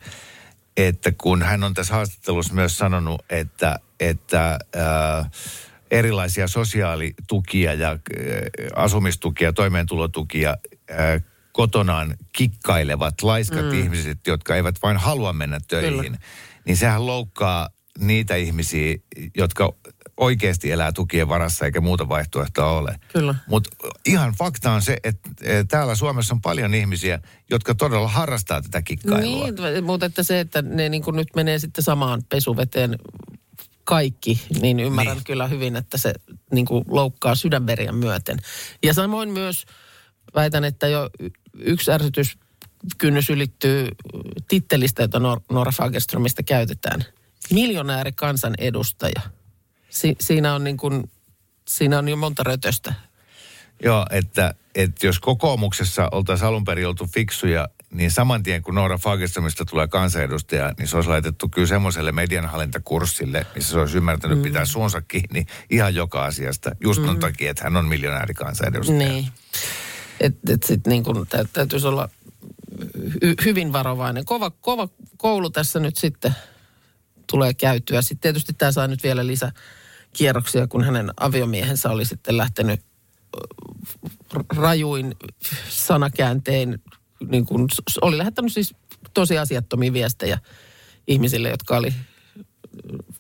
että 0.77 1.11
kun 1.17 1.41
hän 1.41 1.63
on 1.63 1.73
tässä 1.73 1.93
haastattelussa 1.93 2.53
myös 2.53 2.77
sanonut, 2.77 3.25
että, 3.29 3.79
että 3.99 4.59
ää, 4.75 5.29
erilaisia 5.91 6.47
sosiaalitukia 6.47 7.73
ja 7.73 7.89
ää, 7.89 7.97
asumistukia, 8.75 9.53
toimeentulotukia 9.53 10.57
ää, 10.89 11.19
kotonaan 11.51 12.15
kikkailevat 12.33 13.21
laiskat 13.21 13.65
mm. 13.65 13.73
ihmiset, 13.73 14.27
jotka 14.27 14.55
eivät 14.55 14.75
vain 14.83 14.97
halua 14.97 15.33
mennä 15.33 15.59
töihin, 15.67 16.03
Kyllä. 16.03 16.17
niin 16.65 16.77
sehän 16.77 17.05
loukkaa 17.05 17.69
niitä 17.99 18.35
ihmisiä, 18.35 18.97
jotka 19.37 19.73
oikeasti 20.17 20.71
elää 20.71 20.91
tukien 20.91 21.29
varassa 21.29 21.65
eikä 21.65 21.81
muuta 21.81 22.09
vaihtoehtoa 22.09 22.71
ole. 22.71 22.99
Kyllä. 23.13 23.35
Mutta 23.47 23.69
ihan 24.05 24.33
fakta 24.37 24.71
on 24.71 24.81
se, 24.81 24.97
että 25.03 25.29
eh, 25.41 25.65
täällä 25.67 25.95
Suomessa 25.95 26.33
on 26.33 26.41
paljon 26.41 26.73
ihmisiä, 26.73 27.19
jotka 27.49 27.75
todella 27.75 28.07
harrastaa 28.07 28.61
tätä 28.61 28.81
kikkailua. 28.81 29.49
Niin, 29.49 29.83
mutta 29.83 30.05
että 30.05 30.23
se, 30.23 30.39
että 30.39 30.61
ne 30.61 30.89
niin 30.89 31.03
kuin 31.03 31.15
nyt 31.15 31.27
menee 31.35 31.59
sitten 31.59 31.83
samaan 31.83 32.23
pesuveteen 32.29 32.99
kaikki, 33.83 34.41
niin 34.61 34.79
ymmärrän 34.79 35.15
Niin. 35.17 35.23
kyllä 35.23 35.47
hyvin, 35.47 35.75
että 35.75 35.97
se 35.97 36.13
niin 36.51 36.65
kuin 36.65 36.85
loukkaa 36.87 37.35
sydänveriä 37.35 37.91
myöten. 37.91 38.37
Ja 38.83 38.93
samoin 38.93 39.29
myös 39.29 39.65
väitän, 40.35 40.63
että 40.63 40.87
jo 40.87 41.09
yksi 41.53 41.91
ärsytyskynnys 41.91 43.29
ylittyy 43.29 43.87
tittelistä, 44.47 45.01
jota 45.01 45.19
Nor- 45.19 45.41
Nora 45.51 45.71
Fagerströmistä 45.71 46.43
käytetään. 46.43 47.05
Miljonääri 47.51 48.11
kansanedustaja. 48.11 49.21
Si- 49.93 50.15
siinä 50.19 50.53
on 50.53 50.63
niin 50.63 50.77
kuin, 50.77 51.11
siinä 51.67 51.99
on 51.99 52.09
jo 52.09 52.15
monta 52.15 52.43
rötöstä. 52.43 52.93
Joo, 53.83 54.05
että, 54.09 54.53
että 54.75 55.07
jos 55.07 55.19
kokoomuksessa 55.19 56.09
oltaisiin 56.11 56.47
alun 56.47 56.63
perin 56.63 56.87
oltu 56.87 57.07
fiksuja, 57.13 57.67
niin 57.93 58.11
saman 58.11 58.43
tien 58.43 58.61
kun 58.61 58.75
Noora 58.75 58.97
Fagerströmistä 58.97 59.65
tulee 59.65 59.87
kansanedustaja, 59.87 60.73
niin 60.77 60.87
se 60.87 60.95
olisi 60.95 61.09
laitettu 61.09 61.49
kyllä 61.49 61.67
semmoiselle 61.67 62.11
medianhallintakurssille, 62.11 63.45
missä 63.55 63.71
se 63.71 63.79
olisi 63.79 63.97
ymmärtänyt 63.97 64.37
mm. 64.37 64.43
pitää 64.43 64.65
suunsa 64.65 65.01
kiinni 65.01 65.45
ihan 65.69 65.95
joka 65.95 66.25
asiasta. 66.25 66.75
Just 66.79 67.01
mm. 67.01 67.19
takia, 67.19 67.51
että 67.51 67.63
hän 67.63 67.77
on 67.77 67.85
miljonääri 67.85 68.33
kansanedustaja. 68.33 68.99
Niin. 68.99 69.27
Että 70.19 70.53
et 70.53 70.63
sitten 70.63 70.91
niin 70.91 71.03
kuin 71.03 71.27
tä, 71.27 71.45
täytyisi 71.53 71.87
olla 71.87 72.09
hy, 73.23 73.35
hyvin 73.45 73.73
varovainen. 73.73 74.25
Kova, 74.25 74.49
kova 74.49 74.89
koulu 75.17 75.49
tässä 75.49 75.79
nyt 75.79 75.97
sitten 75.97 76.35
tulee 77.27 77.53
käytyä. 77.53 78.01
Sitten 78.01 78.21
tietysti 78.21 78.53
tämä 78.53 78.71
saa 78.71 78.87
nyt 78.87 79.03
vielä 79.03 79.27
lisäkierroksia, 80.13 80.67
kun 80.67 80.83
hänen 80.83 81.11
aviomiehensä 81.19 81.89
oli 81.89 82.05
sitten 82.05 82.37
lähtenyt 82.37 82.81
rajuin 84.55 85.15
sanakääntein, 85.69 86.81
niin 87.27 87.45
kuin, 87.45 87.67
oli 88.01 88.17
lähettänyt 88.17 88.53
siis 88.53 88.75
tosi 89.13 89.37
asiattomia 89.37 89.93
viestejä 89.93 90.39
ihmisille, 91.07 91.49
jotka 91.49 91.77
oli 91.77 91.93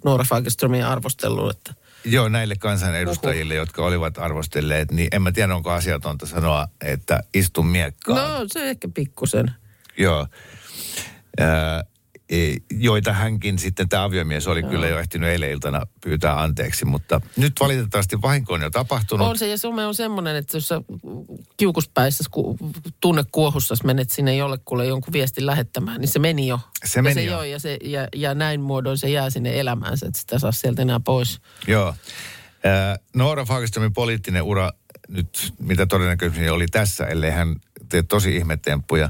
Noora 0.05 0.23
Fagerströmiä 0.23 0.89
arvostellut, 0.89 1.57
että 1.57 1.73
Joo, 2.05 2.29
näille 2.29 2.55
kansanedustajille, 2.55 3.55
jotka 3.55 3.85
olivat 3.85 4.17
arvostelleet, 4.17 4.91
niin 4.91 5.07
en 5.11 5.21
mä 5.21 5.31
tiedä, 5.31 5.55
onko 5.55 5.71
asiatonta 5.71 6.25
sanoa, 6.25 6.67
että 6.81 7.23
istu 7.33 7.63
miekkaan. 7.63 8.31
no 8.31 8.45
se 8.47 8.69
ehkä 8.69 8.87
pikkusen. 8.93 9.51
Joo. 9.97 10.27
E, 11.37 11.43
joita 12.71 13.13
hänkin 13.13 13.59
sitten, 13.59 13.89
tämä 13.89 14.03
aviomies 14.03 14.47
oli 14.47 14.63
kyllä 14.63 14.87
jo 14.87 14.99
ehtinyt 14.99 15.29
eilen 15.29 15.51
iltana 15.51 15.81
pyytää 16.03 16.41
anteeksi, 16.41 16.85
mutta 16.85 17.21
nyt 17.37 17.53
valitettavasti 17.59 18.21
vahinko 18.21 18.53
on 18.53 18.61
jo 18.61 18.69
tapahtunut. 18.69 19.27
On 19.27 19.37
se, 19.37 19.47
ja 19.47 19.57
some 19.57 19.85
on 19.85 19.95
semmoinen, 19.95 20.35
että 20.35 20.57
jos 20.57 20.67
sä 20.67 20.81
kiukuspäissä 21.57 22.23
ku, 22.31 22.57
tunnekuohussa 22.99 23.75
menet 23.83 24.11
sinne 24.11 24.35
jollekulle 24.35 24.85
jonkun 24.85 25.13
viestin 25.13 25.45
lähettämään, 25.45 26.01
niin 26.01 26.09
se 26.09 26.19
meni 26.19 26.47
jo. 26.47 26.59
Se 26.85 26.99
ja 26.99 27.03
meni 27.03 27.13
se 27.13 27.23
jo. 27.23 27.31
Joo, 27.31 27.43
ja, 27.43 27.59
se, 27.59 27.77
ja, 27.83 28.07
ja 28.15 28.33
näin 28.35 28.61
muodoin 28.61 28.97
se 28.97 29.09
jää 29.09 29.29
sinne 29.29 29.59
elämäänsä, 29.59 30.05
että 30.05 30.19
sitä 30.19 30.39
saa 30.39 30.51
sieltä 30.51 30.81
enää 30.81 30.99
pois. 30.99 31.41
Joo. 31.67 31.95
Noora 33.15 33.45
Fagerströmin 33.45 33.93
poliittinen 33.93 34.43
ura 34.43 34.71
nyt, 35.07 35.53
mitä 35.59 35.85
todennäköisesti 35.85 36.49
oli 36.49 36.67
tässä, 36.67 37.05
ellei 37.05 37.31
hän 37.31 37.55
tee 37.89 38.03
tosi 38.03 38.35
ihmetemppuja. 38.35 39.09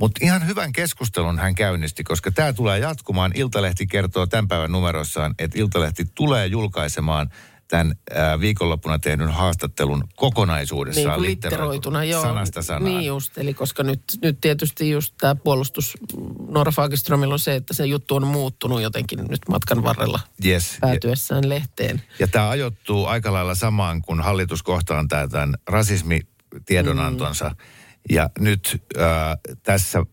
Mutta 0.00 0.18
ihan 0.24 0.46
hyvän 0.46 0.72
keskustelun 0.72 1.38
hän 1.38 1.54
käynnisti, 1.54 2.04
koska 2.04 2.30
tämä 2.30 2.52
tulee 2.52 2.78
jatkumaan. 2.78 3.32
Iltalehti 3.34 3.86
kertoo 3.86 4.26
tämän 4.26 4.48
päivän 4.48 4.72
numerossaan, 4.72 5.34
että 5.38 5.58
Iltalehti 5.58 6.04
tulee 6.14 6.46
julkaisemaan 6.46 7.30
tämän 7.68 7.94
ää, 8.14 8.40
viikonloppuna 8.40 8.98
tehdyn 8.98 9.28
haastattelun 9.28 10.04
kokonaisuudessaan. 10.16 11.22
Niin 11.22 11.30
litteroituna, 11.30 12.04
joo. 12.04 12.22
Sanasta 12.22 12.62
sanaan. 12.62 12.84
Niin 12.84 13.04
just, 13.06 13.38
eli 13.38 13.54
koska 13.54 13.82
nyt, 13.82 14.02
nyt 14.22 14.40
tietysti 14.40 14.90
just 14.90 15.14
tämä 15.20 15.34
puolustus 15.34 15.98
Nora 16.48 16.72
Fagerströmillä 16.72 17.32
on 17.32 17.38
se, 17.38 17.54
että 17.54 17.74
se 17.74 17.86
juttu 17.86 18.16
on 18.16 18.26
muuttunut 18.26 18.82
jotenkin 18.82 19.18
nyt 19.18 19.40
matkan 19.48 19.82
varrella 19.82 20.20
Yes. 20.44 20.72
Ja, 20.72 20.78
päätyessään 20.80 21.48
lehteen. 21.48 22.02
ja 22.18 22.28
tämä 22.28 22.48
ajoittuu 22.48 23.06
aika 23.06 23.32
lailla 23.32 23.54
samaan, 23.54 24.02
kun 24.02 24.20
hallitus 24.20 24.62
kohtaan 24.62 25.08
tämän 25.08 25.54
rasismitiedonantonsa. 25.66 27.48
Mm. 27.48 27.56
Ja 28.08 28.30
nyt 28.38 28.82
ää, 28.98 29.36
tässä 29.62 30.06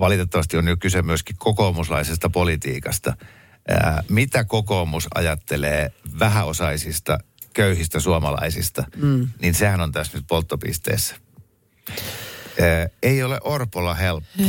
valitettavasti 0.00 0.56
on 0.56 0.68
jo 0.68 0.76
kyse 0.76 1.02
myöskin 1.02 1.36
kokoomuslaisesta 1.38 2.30
politiikasta. 2.30 3.16
Ää, 3.68 4.02
mitä 4.08 4.44
kokoomus 4.44 5.08
ajattelee 5.14 5.92
vähäosaisista, 6.18 7.18
köyhistä 7.54 8.00
suomalaisista, 8.00 8.84
mm. 8.96 9.28
niin 9.40 9.54
sehän 9.54 9.80
on 9.80 9.92
tässä 9.92 10.18
nyt 10.18 10.26
polttopisteessä. 10.28 11.16
Ää, 12.60 12.88
ei 13.02 13.22
ole 13.22 13.38
Orpolla 13.44 13.94
helppo. 13.94 14.42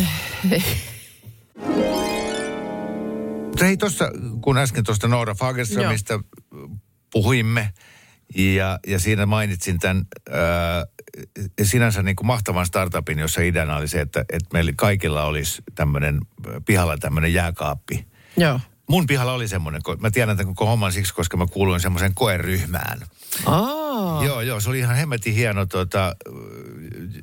Mutta 3.46 3.66
hei 3.66 3.78
tuossa, 3.78 4.12
kun 4.42 4.58
äsken 4.58 4.84
tuosta 4.84 5.08
Noora 5.08 5.36
Fagerströmistä 5.36 6.20
puhuimme, 7.12 7.74
ja, 8.36 8.80
ja 8.88 9.00
siinä 9.00 9.26
mainitsin 9.26 9.80
tämän 9.80 10.08
ää, 10.30 10.86
sinänsä 11.64 12.04
niin 12.04 12.16
kuin 12.16 12.28
mahtavan 12.28 12.66
startupin, 12.66 13.20
jossa 13.20 13.42
ideana 13.42 13.78
oli 13.78 13.88
se, 13.88 14.02
että, 14.02 14.20
että 14.20 14.50
meillä 14.54 14.72
kaikilla 14.76 15.24
olisi 15.24 15.64
tämmöinen 15.76 16.20
pihalla 16.66 16.98
tämmöinen 16.98 17.34
jääkaappi. 17.34 18.08
Joo. 18.38 18.60
Mun 18.90 19.08
pihalla 19.08 19.34
oli 19.34 19.48
semmoinen, 19.48 19.82
mä 20.00 20.12
tiedän 20.12 20.38
tämän 20.38 20.56
koko 20.56 20.70
homman 20.70 20.92
siksi, 20.92 21.14
koska 21.14 21.38
mä 21.38 21.46
kuuluin 21.48 21.80
semmoiseen 21.80 22.16
koeryhmään. 22.16 23.02
Aa, 23.46 23.85
Joo, 24.26 24.42
joo, 24.42 24.60
se 24.60 24.70
oli 24.70 24.80
ihan 24.80 24.96
hemmetin 24.96 25.34
hieno 25.34 25.66
tota, 25.66 26.16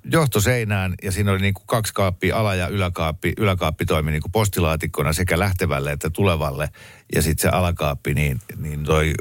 johtoseinään 0.05 0.95
ja 1.03 1.13
siinä 1.13 1.31
oli 1.31 1.41
niin 1.41 1.55
kuin 1.55 1.67
kaksi 1.67 1.95
kaappia, 1.95 2.37
ala- 2.37 2.55
ja 2.55 2.69
yläkaappi. 2.69 3.33
Yläkaappi 3.37 3.85
toimi 3.85 4.11
niin 4.11 4.23
kuin 4.23 4.33
postilaatikkona 4.33 5.13
sekä 5.13 5.39
lähtevälle 5.39 5.93
että 5.93 6.11
tulevalle. 6.11 6.69
Ja 7.15 7.23
sitten 7.23 7.43
se 7.43 7.57
alakaappi, 7.57 8.15
niin, 8.15 8.41
niin 8.57 8.85
toi 8.85 9.13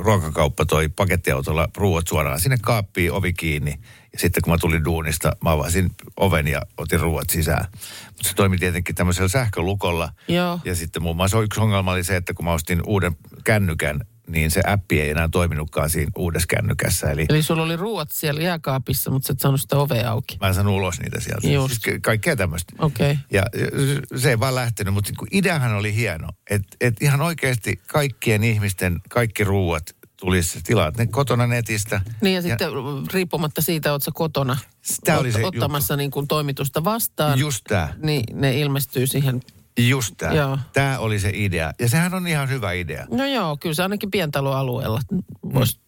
ruokakauppa 0.00 0.64
toi 0.66 0.88
pakettiautolla 0.88 1.68
ruuat 1.76 2.08
suoraan 2.08 2.40
sinne 2.40 2.56
kaappiin, 2.62 3.12
ovi 3.12 3.32
kiinni 3.32 3.74
Ja 4.12 4.18
sitten 4.18 4.42
kun 4.42 4.52
mä 4.52 4.58
tulin 4.58 4.84
duunista, 4.84 5.36
mä 5.44 5.52
avasin 5.52 5.90
oven 6.16 6.48
ja 6.48 6.62
otin 6.78 7.00
ruuat 7.00 7.30
sisään. 7.30 7.64
Mutta 8.06 8.28
se 8.28 8.34
toimi 8.34 8.58
tietenkin 8.58 8.94
tämmöisellä 8.94 9.28
sähkölukolla. 9.28 10.12
Joo. 10.28 10.60
Ja 10.64 10.74
sitten 10.74 11.02
muun 11.02 11.16
muassa 11.16 11.40
yksi 11.40 11.60
ongelma 11.60 11.92
oli 11.92 12.04
se, 12.04 12.16
että 12.16 12.34
kun 12.34 12.44
mä 12.44 12.52
ostin 12.52 12.82
uuden 12.86 13.16
kännykän, 13.44 14.00
niin 14.26 14.50
se 14.50 14.60
appi 14.66 15.00
ei 15.00 15.10
enää 15.10 15.28
toiminutkaan 15.28 15.90
siinä 15.90 16.10
uudessa 16.16 16.46
kännykässä. 16.46 17.10
Eli 17.10 17.26
Eli 17.28 17.42
sulla 17.42 17.62
oli 17.62 17.76
ruuat 17.76 18.10
siellä 18.10 18.42
jääkaapissa, 18.42 19.10
mutta 19.10 19.26
sä 19.26 19.32
et 19.32 19.40
saanut 19.40 19.60
sitä 19.60 19.76
ovea 19.76 20.10
auki. 20.10 20.36
mä 20.40 20.48
en 20.48 20.54
saanut 20.54 20.74
ulos 20.74 21.00
niitä 21.00 21.20
sieltä. 21.20 21.48
Just. 21.48 21.74
Siis 21.74 21.84
ka- 21.84 22.00
kaikkea 22.02 22.36
tämmöistä. 22.36 22.72
Okei. 22.78 23.10
Okay. 23.10 23.22
Ja 23.30 23.42
se 24.16 24.30
ei 24.30 24.40
vaan 24.40 24.54
lähtenyt, 24.54 24.94
mutta 24.94 25.12
kun 25.18 25.28
ideahan 25.30 25.74
oli 25.74 25.94
hieno, 25.94 26.28
että 26.50 26.76
et 26.80 26.94
ihan 27.02 27.20
oikeasti 27.20 27.80
kaikkien 27.86 28.44
ihmisten 28.44 29.00
kaikki 29.08 29.44
ruuat 29.44 29.96
tulisi 30.16 30.60
tilaat 30.62 30.96
ne 30.96 31.06
kotona 31.06 31.46
netistä. 31.46 32.00
Niin 32.20 32.34
ja 32.34 32.42
sitten 32.42 32.68
riippumatta 33.12 33.62
siitä, 33.62 33.98
sä 34.00 34.10
kotona 34.14 34.56
Tää 35.04 35.18
oli 35.18 35.32
se 35.32 35.46
ottamassa 35.46 35.96
niin 35.96 36.10
kuin 36.10 36.28
toimitusta 36.28 36.84
vastaan, 36.84 37.38
Just 37.38 37.64
tää, 37.68 37.94
niin 38.02 38.24
ne 38.40 38.60
ilmestyy 38.60 39.06
siihen. 39.06 39.40
Just 39.78 40.14
tää. 40.16 40.34
Joo. 40.34 40.58
Tää 40.72 40.98
oli 40.98 41.20
se 41.20 41.30
idea. 41.34 41.72
Ja 41.80 41.88
sehän 41.88 42.14
on 42.14 42.26
ihan 42.26 42.48
hyvä 42.48 42.72
idea. 42.72 43.06
No 43.10 43.26
joo, 43.26 43.56
kyllä 43.56 43.74
se 43.74 43.82
ainakin 43.82 44.10
pientaloalueella 44.10 45.00
voisi 45.54 45.80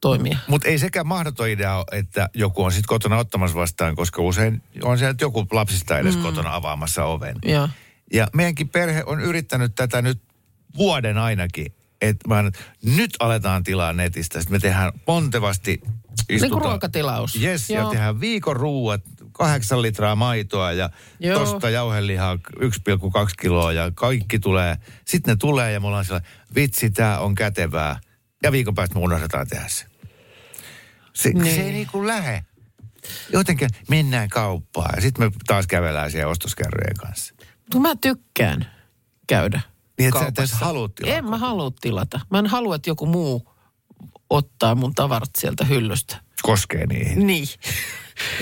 toimia. 0.00 0.38
Mutta 0.48 0.68
ei 0.68 0.78
sekään 0.78 1.06
mahdoton 1.06 1.48
idea 1.48 1.76
ole, 1.76 1.84
että 1.92 2.28
joku 2.34 2.64
on 2.64 2.72
sitten 2.72 2.88
kotona 2.88 3.18
ottamassa 3.18 3.56
vastaan, 3.56 3.96
koska 3.96 4.22
usein 4.22 4.62
on 4.82 4.98
se, 4.98 5.08
että 5.08 5.24
joku 5.24 5.46
lapsista 5.52 5.98
edes 5.98 6.16
mm. 6.16 6.22
kotona 6.22 6.54
avaamassa 6.54 7.04
oven. 7.04 7.36
Joo. 7.44 7.68
Ja 8.12 8.28
meidänkin 8.32 8.68
perhe 8.68 9.02
on 9.06 9.20
yrittänyt 9.20 9.74
tätä 9.74 10.02
nyt 10.02 10.22
vuoden 10.76 11.18
ainakin. 11.18 11.66
Että 12.00 12.28
mä, 12.28 12.44
nyt 12.96 13.10
aletaan 13.18 13.64
tilaa 13.64 13.92
netistä. 13.92 14.40
Sitten 14.40 14.54
me 14.54 14.58
tehdään 14.58 14.92
pontevasti 15.04 15.80
Niin 15.84 15.96
istutaan. 16.28 16.50
kuin 16.50 16.62
ruokatilaus. 16.62 17.42
Yes, 17.42 17.70
ja 17.70 17.80
Joo. 17.80 17.90
tehdään 17.90 18.20
viikon 18.20 18.56
ruuat, 18.56 19.02
kahdeksan 19.38 19.82
litraa 19.82 20.16
maitoa 20.16 20.72
ja 20.72 20.90
Joo. 21.20 21.38
tosta 21.38 21.70
jauhelihaa 21.70 22.34
1,2 22.34 22.40
kiloa 23.40 23.72
ja 23.72 23.90
kaikki 23.94 24.38
tulee. 24.38 24.76
Sitten 25.04 25.32
ne 25.32 25.36
tulee 25.36 25.72
ja 25.72 25.80
me 25.80 25.86
ollaan 25.86 26.04
siellä, 26.04 26.20
vitsi, 26.54 26.90
tää 26.90 27.20
on 27.20 27.34
kätevää. 27.34 28.00
Ja 28.42 28.52
viikon 28.52 28.74
päästä 28.74 28.94
me 28.94 29.00
unohdetaan 29.00 29.46
tehdä 29.48 29.68
se. 29.68 29.84
Se, 31.14 31.30
niin. 31.30 31.54
se 31.54 31.62
ei 31.62 31.72
Niin. 31.72 31.86
kuin 31.92 32.06
lähe. 32.06 32.44
Jotenkin 33.32 33.68
mennään 33.88 34.28
kauppaan 34.28 34.92
ja 34.96 35.02
sitten 35.02 35.26
me 35.26 35.32
taas 35.46 35.66
kävellään 35.66 36.10
siellä 36.10 36.30
ostoskärryjen 36.30 36.96
kanssa. 36.96 37.34
Mutta 37.58 37.78
mä 37.80 37.94
tykkään 38.00 38.66
käydä 39.26 39.60
Niin, 39.98 40.12
sä 40.12 40.18
et 40.18 40.22
kaupassa. 40.24 40.42
edes 40.42 40.52
halua 40.52 40.88
tilata. 40.88 41.16
En 41.16 41.24
mä 41.30 41.38
halua 41.38 41.70
tilata. 41.80 42.20
Mä 42.30 42.38
en 42.38 42.46
halua, 42.46 42.74
että 42.76 42.90
joku 42.90 43.06
muu 43.06 43.50
ottaa 44.30 44.74
mun 44.74 44.94
tavarat 44.94 45.30
sieltä 45.38 45.64
hyllystä. 45.64 46.16
Koskee 46.42 46.86
niihin. 46.86 47.26
Niin. 47.26 47.46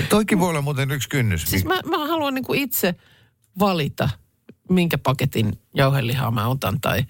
Toikin 0.09 0.39
voi 0.41 0.49
olla 0.51 0.63
muuten 0.63 0.91
yksi 0.91 1.09
kynnys. 1.09 1.43
Siis 1.45 1.65
mä, 1.65 1.81
mä 1.91 1.99
haluan 2.07 2.35
niinku 2.35 2.55
itse 2.55 2.95
valita, 3.59 4.09
minkä 4.71 4.99
paketin 4.99 5.59
jauhelihaa 5.75 6.31
mä 6.31 6.49
otan 6.49 6.81
tai 6.81 7.05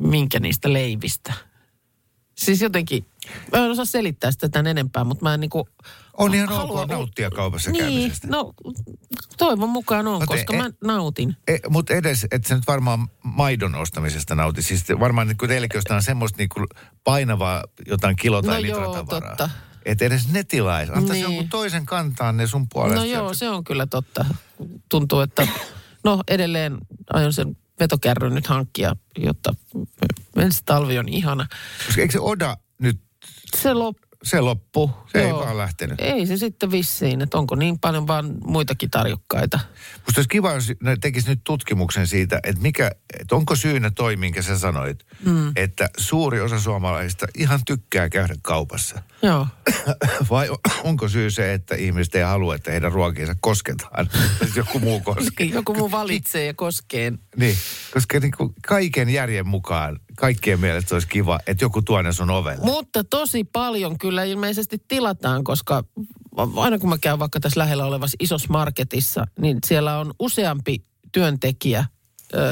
minkä 0.00 0.40
niistä 0.40 0.72
leivistä. 0.72 1.32
Siis 2.38 2.60
jotenkin, 2.60 3.06
mä 3.52 3.58
en 3.64 3.70
osaa 3.70 3.84
selittää 3.84 4.30
sitä 4.32 4.48
tämän 4.48 4.66
enempää, 4.66 5.04
mutta 5.04 5.24
mä 5.24 5.34
en 5.34 5.40
niinku... 5.40 5.68
On 6.18 6.34
ihan 6.34 6.48
halua- 6.48 6.82
ok 6.82 6.88
nauttia 6.90 7.30
kaupassa 7.30 7.70
Niin, 7.70 7.84
käymisestä. 7.84 8.28
no 8.28 8.52
toivon 9.38 9.68
mukaan 9.68 10.06
on, 10.06 10.18
Mut 10.20 10.26
koska 10.28 10.54
e- 10.54 10.56
mä 10.56 10.70
nautin. 10.84 11.36
E, 11.48 11.56
Mutta 11.68 11.94
edes, 11.94 12.26
että 12.30 12.48
sä 12.48 12.54
nyt 12.54 12.66
varmaan 12.66 13.08
maidon 13.22 13.74
ostamisesta 13.74 14.34
nautit. 14.34 14.66
Siis 14.66 14.84
varmaan 15.00 15.26
niin 15.28 15.36
kuin 15.36 15.48
teillekin 15.48 15.78
ostaa 15.78 16.00
semmoista 16.00 16.38
niin 16.38 16.48
kuin 16.48 16.66
painavaa 17.04 17.64
jotain 17.86 18.16
kilo- 18.16 18.42
tai 18.42 18.62
No 18.62 18.68
joo, 18.68 18.80
litratavaraa. 18.80 19.28
totta. 19.36 19.50
Että 19.90 20.04
edes 20.04 20.28
ne 20.28 20.44
tilaisi. 20.44 20.92
Antaisi 20.92 21.12
Niin. 21.12 21.22
jonkun 21.22 21.48
toisen 21.48 21.86
kantaa 21.86 22.32
ne 22.32 22.46
sun 22.46 22.66
puolesta. 22.72 22.98
No 23.00 23.04
joo, 23.04 23.34
se 23.34 23.48
on 23.48 23.64
kyllä 23.64 23.86
totta. 23.86 24.24
Tuntuu, 24.88 25.20
että 25.20 25.48
no 26.04 26.20
edelleen 26.28 26.78
aion 27.12 27.32
sen 27.32 27.56
vetokärryn 27.80 28.34
nyt 28.34 28.46
hankkia, 28.46 28.96
jotta 29.18 29.54
ensi 30.36 30.62
talvi 30.64 30.98
on 30.98 31.08
ihana. 31.08 31.46
Koska 31.86 32.00
eikö 32.00 32.12
se 32.12 32.20
Oda 32.20 32.56
nyt, 32.78 33.00
Se 33.56 33.74
loppu. 33.74 34.09
Se 34.22 34.40
loppu, 34.40 34.90
se 35.12 35.22
ei 35.22 35.28
Joo. 35.28 35.40
vaan 35.40 35.58
lähtenyt. 35.58 36.00
Ei 36.00 36.26
se 36.26 36.36
sitten 36.36 36.70
vissiin, 36.70 37.22
että 37.22 37.38
onko 37.38 37.54
niin 37.54 37.78
paljon 37.78 38.06
vaan 38.06 38.34
muitakin 38.44 38.90
tarjokkaita. 38.90 39.60
Musta 39.96 40.18
olisi 40.18 40.28
kiva, 40.28 40.52
jos 40.52 40.72
tekisi 41.00 41.28
nyt 41.28 41.40
tutkimuksen 41.44 42.06
siitä, 42.06 42.40
että, 42.42 42.62
mikä, 42.62 42.90
että 43.20 43.34
onko 43.36 43.56
syynä 43.56 43.90
toi, 43.90 44.16
minkä 44.16 44.42
sä 44.42 44.58
sanoit. 44.58 45.06
Mm. 45.24 45.52
Että 45.56 45.90
suuri 45.96 46.40
osa 46.40 46.60
suomalaisista 46.60 47.26
ihan 47.38 47.60
tykkää 47.66 48.08
käydä 48.08 48.34
kaupassa. 48.42 49.02
Joo. 49.22 49.46
Vai 50.30 50.48
onko 50.84 51.08
syy 51.08 51.30
se, 51.30 51.54
että 51.54 51.74
ihmiset 51.74 52.14
ei 52.14 52.22
halua, 52.22 52.54
että 52.54 52.70
heidän 52.70 52.92
ruokiinsa 52.92 53.34
kosketaan? 53.40 54.10
Että 54.42 54.58
joku 54.58 54.78
muu 54.78 55.00
koskee. 55.14 55.46
Joku 55.46 55.74
muu 55.74 55.90
valitsee 55.90 56.46
ja 56.46 56.54
koskee. 56.54 57.12
Niin, 57.36 57.56
koska 57.94 58.20
niin 58.20 58.32
kuin 58.36 58.54
kaiken 58.66 59.08
järjen 59.08 59.48
mukaan 59.48 60.00
kaikkien 60.20 60.60
mielestä 60.60 60.94
olisi 60.94 61.08
kiva, 61.08 61.40
että 61.46 61.64
joku 61.64 61.82
tuo 61.82 62.02
ne 62.02 62.12
sun 62.12 62.30
ovelle. 62.30 62.64
Mutta 62.64 63.04
tosi 63.04 63.44
paljon 63.44 63.98
kyllä 63.98 64.24
ilmeisesti 64.24 64.76
tilataan, 64.88 65.44
koska 65.44 65.84
aina 66.56 66.78
kun 66.78 66.88
mä 66.88 66.98
käyn 66.98 67.18
vaikka 67.18 67.40
tässä 67.40 67.60
lähellä 67.60 67.84
olevassa 67.84 68.16
isossa 68.20 68.48
marketissa, 68.50 69.26
niin 69.40 69.58
siellä 69.66 69.98
on 69.98 70.14
useampi 70.18 70.84
työntekijä 71.12 71.84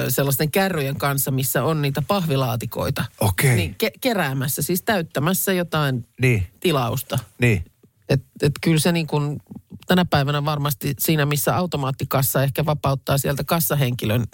sellaisten 0.08 0.50
kärryjen 0.50 0.96
kanssa, 0.98 1.30
missä 1.30 1.64
on 1.64 1.82
niitä 1.82 2.02
pahvilaatikoita. 2.02 3.04
Okei. 3.20 3.56
Niin 3.56 3.76
ke- 3.84 3.98
keräämässä, 4.00 4.62
siis 4.62 4.82
täyttämässä 4.82 5.52
jotain 5.52 6.06
Niin, 6.20 6.46
tilausta. 6.60 7.18
niin. 7.40 7.64
Et, 8.08 8.22
et 8.42 8.52
kyllä 8.60 8.78
se 8.78 8.92
niin 8.92 9.06
kuin 9.06 9.40
tänä 9.86 10.04
päivänä 10.04 10.44
varmasti 10.44 10.94
siinä, 10.98 11.26
missä 11.26 11.56
automaattikassa 11.56 12.42
ehkä 12.42 12.64
vapauttaa 12.66 13.18
sieltä 13.18 13.44
kassahenkilön 13.44 14.24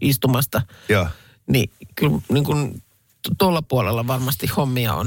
istumasta, 0.00 0.62
Joo. 0.88 1.06
Niin 1.46 1.70
kyllä 1.94 2.18
niin 2.32 2.44
kuin 2.44 2.82
tuolla 3.38 3.62
puolella 3.62 4.06
varmasti 4.06 4.46
hommia 4.46 4.94
on. 4.94 5.06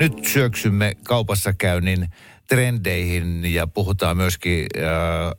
Nyt 0.00 0.24
syöksymme 0.24 0.96
kaupassa 1.04 1.52
käynnin 1.52 2.08
trendeihin 2.48 3.54
ja 3.54 3.66
puhutaan 3.66 4.16
myöskin 4.16 4.66
äh, 4.76 4.82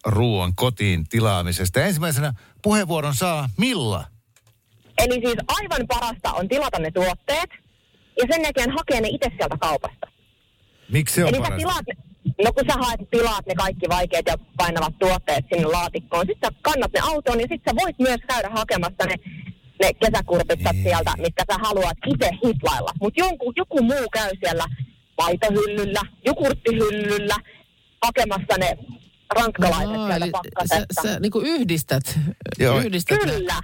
ruoan 0.06 0.56
kotiin 0.56 1.04
tilaamisesta. 1.10 1.82
Ensimmäisenä 1.82 2.34
puheenvuoron 2.62 3.16
saa 3.16 3.50
Milla. 3.58 4.06
Eli 4.98 5.14
siis 5.14 5.38
aivan 5.48 5.88
parasta 5.88 6.34
on 6.34 6.48
tilata 6.48 6.80
ne 6.80 6.92
tuotteet 6.92 7.50
ja 8.22 8.28
sen 8.32 8.44
jälkeen 8.44 8.72
hakea 8.72 9.02
ne 9.02 9.08
itse 9.08 9.28
sieltä 9.38 9.58
kaupasta. 9.60 10.08
Miksi 10.92 11.16
se 11.16 11.24
on 11.24 11.30
Eli 11.30 11.38
sä 11.38 11.42
parasta? 11.42 11.58
tilaat, 11.58 11.86
no 12.44 12.54
kun 12.54 12.64
sä 12.68 12.76
haet, 12.86 13.00
tilaat 13.12 13.46
ne 13.46 13.56
kaikki 13.56 13.86
vaikeat 13.90 14.26
ja 14.28 14.36
painavat 14.58 14.94
tuotteet 15.00 15.46
sinne 15.54 15.68
laatikkoon, 15.68 16.26
sitten 16.28 16.50
sä 16.54 16.60
kannat 16.62 16.92
ne 16.94 17.00
autoon 17.00 17.40
ja 17.40 17.48
sitten 17.50 17.74
sä 17.74 17.82
voit 17.84 18.00
myös 18.00 18.20
käydä 18.28 18.50
hakemassa 18.50 19.06
ne, 19.06 19.16
ne 19.82 19.94
kesäkurpitsat 19.94 20.74
Niin. 20.74 20.84
sieltä, 20.84 21.12
mitkä 21.18 21.44
sä 21.52 21.58
haluat 21.64 21.98
itse 22.08 22.30
hiplailla. 22.46 22.92
Mutta 23.02 23.20
joku, 23.20 23.54
joku 23.56 23.84
muu 23.84 24.10
käy 24.14 24.30
siellä 24.44 24.66
maitohyllyllä, 25.18 26.02
jogurttihyllyllä 26.26 27.36
hakemassa 28.04 28.58
ne 28.60 28.78
ranskalaiset 29.36 29.96
Aa, 29.96 30.08
sieltä 30.08 30.16
eli 30.16 30.26
sä, 30.26 30.32
pakkasesta. 30.32 31.02
sä 31.04 31.20
niin 31.20 31.32
kuin 31.32 31.46
yhdistät, 31.46 32.20
Joo. 32.60 32.80
yhdistät 32.80 33.20
Kyllä. 33.20 33.56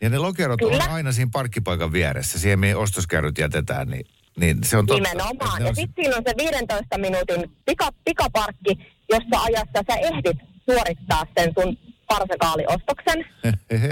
Ja 0.00 0.08
ne 0.10 0.18
lokerot 0.18 0.58
Kyllä. 0.58 0.84
on 0.84 0.90
aina 0.90 1.12
siinä 1.12 1.30
parkkipaikan 1.32 1.92
vieressä. 1.92 2.38
Siihen 2.38 2.58
mihin 2.58 2.76
ostoskärryt 2.76 3.38
jätetään, 3.38 3.88
niin, 3.88 4.06
niin 4.40 4.58
se 4.64 4.76
on 4.76 4.86
totta. 4.86 5.02
Nimenomaan. 5.02 5.62
Ja 5.64 5.74
sitten 5.74 6.04
siinä 6.04 6.16
on 6.16 6.22
se 6.28 6.34
15 6.36 6.98
minuutin 6.98 7.56
pika, 7.64 7.88
pikaparkki, 8.04 8.70
jossa 9.12 9.42
ajassa 9.44 9.82
sä 9.90 9.96
ehdit 9.98 10.36
suorittaa 10.70 11.22
sen 11.38 11.52
sun 11.58 11.78
parsakaaliostoksen. 12.08 13.24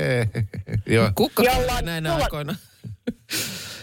Joo. 0.94 1.10
Kukka 1.14 1.42
Jolloin 1.42 1.84
näinä 1.84 2.10
sulla- 2.10 2.24
aikoina. 2.24 2.54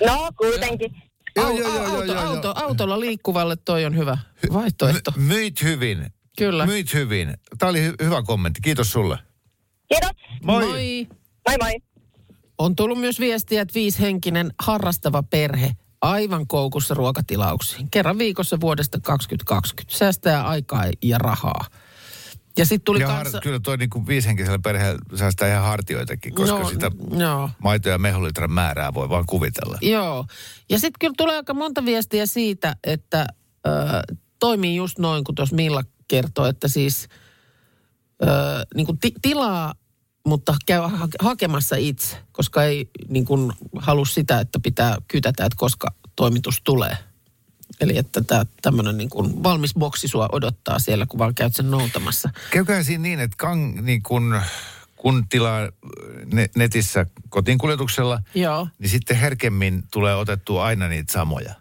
No, 0.07 0.29
kuitenkin. 0.37 0.91
Joo, 1.35 1.45
Au, 1.45 1.57
joo, 1.57 1.67
joo, 1.75 1.79
auto, 1.85 2.05
joo, 2.05 2.15
joo, 2.15 2.23
auto, 2.29 2.47
joo. 2.47 2.53
autolla 2.67 2.99
liikkuvalle 2.99 3.55
toi 3.55 3.85
on 3.85 3.97
hyvä 3.97 4.17
vaihtoehto. 4.53 5.11
My- 5.15 5.23
myit 5.23 5.63
hyvin. 5.63 6.05
Kyllä. 6.37 6.65
Myit 6.65 6.93
hyvin. 6.93 7.33
Tämä 7.57 7.69
oli 7.69 7.89
hy- 7.89 8.05
hyvä 8.05 8.21
kommentti. 8.23 8.61
Kiitos 8.61 8.91
sulle. 8.91 9.17
Kiitos. 9.89 10.09
Moi. 10.43 10.65
Moi. 10.65 11.07
Moi 11.49 11.57
moi. 11.61 11.71
On 12.57 12.75
tullut 12.75 12.99
myös 12.99 13.19
viestiä, 13.19 13.61
että 13.61 13.73
viishenkinen 13.73 14.51
harrastava 14.59 15.23
perhe 15.23 15.71
aivan 16.01 16.47
koukussa 16.47 16.93
ruokatilauksiin. 16.93 17.91
Kerran 17.91 18.17
viikossa 18.17 18.59
vuodesta 18.61 18.99
2020. 18.99 19.97
Säästää 19.97 20.47
aikaa 20.47 20.83
ja 21.03 21.17
rahaa. 21.17 21.65
Ja 22.57 22.65
sitten 22.65 22.85
tuli 22.85 22.99
Ja 23.01 23.07
kanssa... 23.07 23.37
har, 23.37 23.43
kyllä 23.43 23.59
toi 23.59 23.77
niinku 23.77 24.07
viishenkisellä 24.07 24.59
perheellä 24.59 24.99
säästää 25.15 25.47
ihan 25.51 25.63
hartioitakin, 25.63 26.35
koska 26.35 26.59
No, 26.59 26.69
sitä 26.69 26.91
joo. 27.17 27.49
maito- 27.63 27.89
ja 27.89 27.97
mehulitran 27.97 28.51
määrää 28.51 28.93
voi 28.93 29.09
vaan 29.09 29.25
kuvitella. 29.25 29.77
Joo. 29.81 30.25
Ja 30.69 30.77
sitten 30.79 30.99
kyllä 30.99 31.13
tulee 31.17 31.35
aika 31.35 31.53
monta 31.53 31.85
viestiä 31.85 32.25
siitä, 32.25 32.75
että 32.83 33.25
ö, 33.67 33.69
toimii 34.39 34.75
just 34.75 34.99
noin, 34.99 35.23
kun 35.23 35.35
tuossa 35.35 35.55
Milla 35.55 35.83
kertoo, 36.07 36.45
että 36.45 36.67
siis 36.67 37.07
ö, 38.23 38.27
niin 38.75 38.85
kuin 38.85 38.97
ti- 38.99 39.13
tilaa, 39.21 39.73
mutta 40.25 40.55
käy 40.65 40.79
ha- 40.79 41.07
hakemassa 41.19 41.75
itse, 41.75 42.17
koska 42.31 42.63
ei 42.63 42.89
niin 43.09 43.25
kuin 43.25 43.51
halua 43.75 44.05
sitä, 44.05 44.39
että 44.39 44.59
pitää 44.59 44.97
kytätä, 45.07 45.45
että 45.45 45.55
koska 45.59 45.87
toimitus 46.15 46.61
tulee. 46.63 46.97
Eli 47.81 47.97
että 47.97 48.21
tämä 48.21 48.45
tämmöinen 48.61 48.97
niin 48.97 49.09
kuin 49.09 49.43
valmis 49.43 49.73
boksi 49.73 50.07
sua 50.07 50.29
odottaa 50.31 50.79
siellä, 50.79 51.05
kun 51.05 51.17
vaan 51.19 51.35
käyt 51.35 51.55
sen 51.55 51.71
noutamassa. 51.71 52.29
Käykää 52.51 52.83
siinä 52.83 53.01
niin, 53.01 53.19
että 53.19 53.37
kang, 53.37 53.81
niin 53.81 54.03
kun, 54.03 54.41
kun 54.95 55.27
tilaa 55.29 55.69
ne, 56.33 56.49
netissä 56.55 57.05
kotiinkuljetuksella, 57.29 58.21
Joo. 58.35 58.67
niin 58.79 58.89
sitten 58.89 59.17
herkemmin 59.17 59.83
tulee 59.91 60.15
otettua 60.15 60.65
aina 60.65 60.87
niitä 60.87 61.13
samoja. 61.13 61.53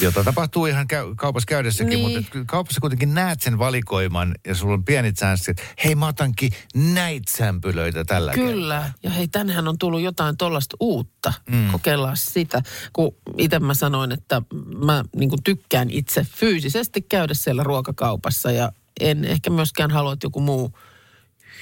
Jota 0.00 0.24
tapahtuu 0.24 0.66
ihan 0.66 0.88
käy, 0.88 1.14
kaupassa 1.16 1.46
käydessäkin, 1.46 1.90
Niin. 1.98 2.22
mutta 2.24 2.38
kaupassa 2.46 2.80
kuitenkin 2.80 3.14
näet 3.14 3.40
sen 3.40 3.58
valikoiman 3.58 4.34
ja 4.46 4.54
sulla 4.54 4.74
on 4.74 4.84
pienit 4.84 5.16
chanssit, 5.16 5.48
että 5.48 5.62
hei 5.84 5.94
mä 5.94 6.06
otankin 6.06 6.52
näitä 6.74 7.32
sämpylöitä 7.36 8.04
tällä 8.04 8.32
Kyllä. 8.32 8.92
Ja 9.02 9.10
hei, 9.10 9.28
tänhän 9.28 9.68
on 9.68 9.78
tullut 9.78 10.00
jotain 10.00 10.36
tuollaista 10.36 10.76
uutta. 10.80 11.32
Mm. 11.50 11.68
Kokeillaan 11.72 12.16
sitä. 12.16 12.62
Kun 12.92 13.16
itse 13.38 13.58
mä 13.58 13.74
sanoin, 13.74 14.12
että 14.12 14.42
mä 14.84 15.04
niin 15.16 15.30
tykkään 15.44 15.90
itse 15.90 16.26
fyysisesti 16.36 17.02
käydä 17.02 17.34
siellä 17.34 17.62
ruokakaupassa 17.62 18.50
ja 18.50 18.72
en 19.00 19.24
ehkä 19.24 19.50
myöskään 19.50 19.90
halua, 19.90 20.12
että 20.12 20.26
joku 20.26 20.40
muu 20.40 20.78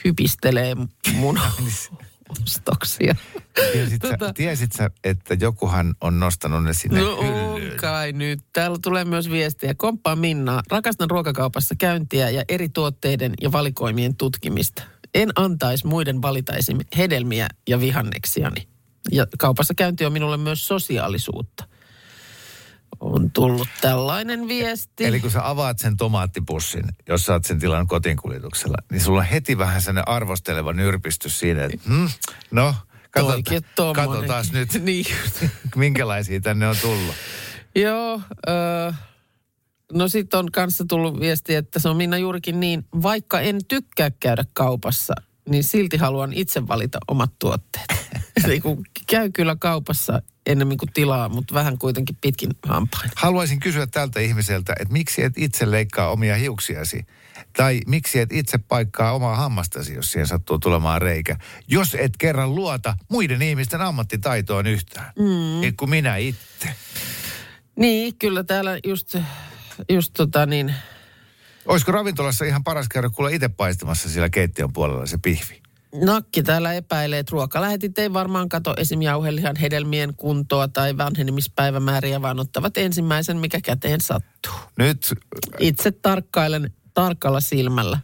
hypistelee 0.04 0.76
mun 1.14 1.40
ostoksia. 2.44 3.14
Tiesit, 3.72 4.02
sä, 4.02 4.32
tiesit 4.34 4.72
sä, 4.72 4.90
että 5.04 5.36
jokuhan 5.40 5.94
on 6.00 6.20
nostanut 6.20 6.64
ne 6.64 6.74
sinne 6.74 7.00
No 7.00 7.22
hyllyyn? 7.22 7.76
kai 7.76 8.12
nyt. 8.12 8.40
Täällä 8.52 8.78
tulee 8.82 9.04
myös 9.04 9.30
viestiä. 9.30 9.74
Komppaa 9.74 10.16
Minna. 10.16 10.62
Rakastan 10.70 11.10
ruokakaupassa 11.10 11.74
käyntiä 11.78 12.30
ja 12.30 12.44
eri 12.48 12.68
tuotteiden 12.68 13.32
ja 13.40 13.52
valikoimien 13.52 14.16
tutkimista. 14.16 14.82
En 15.14 15.30
antaisi 15.36 15.86
muiden 15.86 16.22
valita 16.22 16.52
hedelmiä 16.96 17.46
ja 17.68 17.80
vihanneksiani. 17.80 18.68
Ja 19.10 19.26
kaupassa 19.38 19.74
käynti 19.74 20.04
on 20.06 20.12
minulle 20.12 20.36
myös 20.36 20.66
sosiaalisuutta. 20.66 21.64
On 23.02 23.30
tullut 23.30 23.68
tällainen 23.80 24.48
viesti. 24.48 25.04
Eli 25.04 25.20
kun 25.20 25.30
sä 25.30 25.48
avaat 25.48 25.78
sen 25.78 25.96
tomaattipussin, 25.96 26.84
jos 27.08 27.28
oot 27.30 27.44
sen 27.44 27.58
tilannut 27.58 27.88
kotiinkuljetuksella, 27.88 28.76
niin 28.90 29.00
sulla 29.00 29.18
on 29.18 29.24
heti 29.24 29.58
vähän 29.58 29.82
sellainen 29.82 30.08
arvosteleva 30.08 30.72
nyrpistys 30.72 31.38
siinä, 31.38 31.64
että 31.64 31.78
hmm, 31.88 32.08
no, 32.50 32.74
katsota, 33.10 33.92
katsotaan 33.94 34.44
nyt, 34.52 34.68
niin. 34.84 35.06
minkälaisia 35.76 36.40
tänne 36.40 36.68
on 36.68 36.76
tullut. 36.82 37.14
Joo, 37.74 38.20
öö, 38.48 38.92
no 39.92 40.08
sitten 40.08 40.40
on 40.40 40.52
kanssa 40.52 40.84
tullut 40.88 41.20
viesti, 41.20 41.54
että 41.54 41.78
se 41.78 41.88
on 41.88 41.96
Minna 41.96 42.18
juurikin 42.18 42.60
niin, 42.60 42.84
vaikka 43.02 43.40
en 43.40 43.58
tykkää 43.68 44.10
käydä 44.10 44.44
kaupassa, 44.52 45.14
niin 45.48 45.64
silti 45.64 45.96
haluan 45.96 46.32
itse 46.32 46.68
valita 46.68 46.98
omat 47.08 47.32
tuotteet. 47.38 48.01
Eli 48.44 48.60
kun 48.60 48.84
käy 49.06 49.30
kyllä 49.30 49.56
kaupassa 49.56 50.22
ennemmin 50.46 50.78
kuin 50.78 50.92
tilaa, 50.94 51.28
mutta 51.28 51.54
vähän 51.54 51.78
kuitenkin 51.78 52.16
pitkin 52.20 52.50
hampain. 52.62 53.10
Haluaisin 53.16 53.60
kysyä 53.60 53.86
tältä 53.86 54.20
ihmiseltä, 54.20 54.72
että 54.80 54.92
miksi 54.92 55.22
et 55.22 55.32
itse 55.36 55.70
leikkaa 55.70 56.10
omia 56.10 56.36
hiuksiasi? 56.36 57.06
Tai 57.56 57.80
miksi 57.86 58.18
et 58.18 58.32
itse 58.32 58.58
paikkaa 58.58 59.12
omaa 59.12 59.36
hammastasi, 59.36 59.94
jos 59.94 60.12
siihen 60.12 60.26
sattuu 60.26 60.58
tulemaan 60.58 61.02
reikä? 61.02 61.36
Jos 61.68 61.94
et 61.94 62.16
kerran 62.18 62.54
luota 62.54 62.96
muiden 63.08 63.42
ihmisten 63.42 63.80
ammattitaitoon 63.80 64.66
yhtään. 64.66 65.12
Mm. 65.18 65.62
Et 65.62 65.76
kuin 65.76 65.90
minä 65.90 66.16
itse. 66.16 66.68
Niin, 67.76 68.14
kyllä 68.18 68.44
täällä 68.44 68.78
just, 68.84 69.16
just 69.88 70.12
tota 70.16 70.46
niin, 70.46 70.74
Olisiko 71.66 71.92
ravintolassa 71.92 72.44
ihan 72.44 72.64
paras 72.64 72.88
käydä 72.88 73.10
kuule 73.10 73.34
itse 73.34 73.48
paistamassa 73.48 74.08
siellä 74.08 74.30
keittiön 74.30 74.72
puolella 74.72 75.06
se 75.06 75.18
pihvi? 75.18 75.61
Nakki 75.94 76.42
täällä 76.42 76.72
epäilee, 76.72 77.18
että 77.18 77.32
ruokalähetit 77.32 77.98
ei 77.98 78.12
varmaan 78.12 78.48
kato 78.48 78.74
esim. 78.76 79.02
jauhelihan 79.02 79.56
hedelmien 79.56 80.14
kuntoa 80.16 80.68
tai 80.68 80.96
vanhenemispäivämääriä, 80.96 82.22
vaan 82.22 82.40
ottavat 82.40 82.76
ensimmäisen, 82.76 83.36
mikä 83.36 83.60
käteen 83.60 84.00
sattuu. 84.00 84.52
Nyt 84.78 85.14
Itse 85.58 85.90
tarkkailen 85.92 86.72
tarkalla 86.94 87.40
silmällä. 87.40 87.98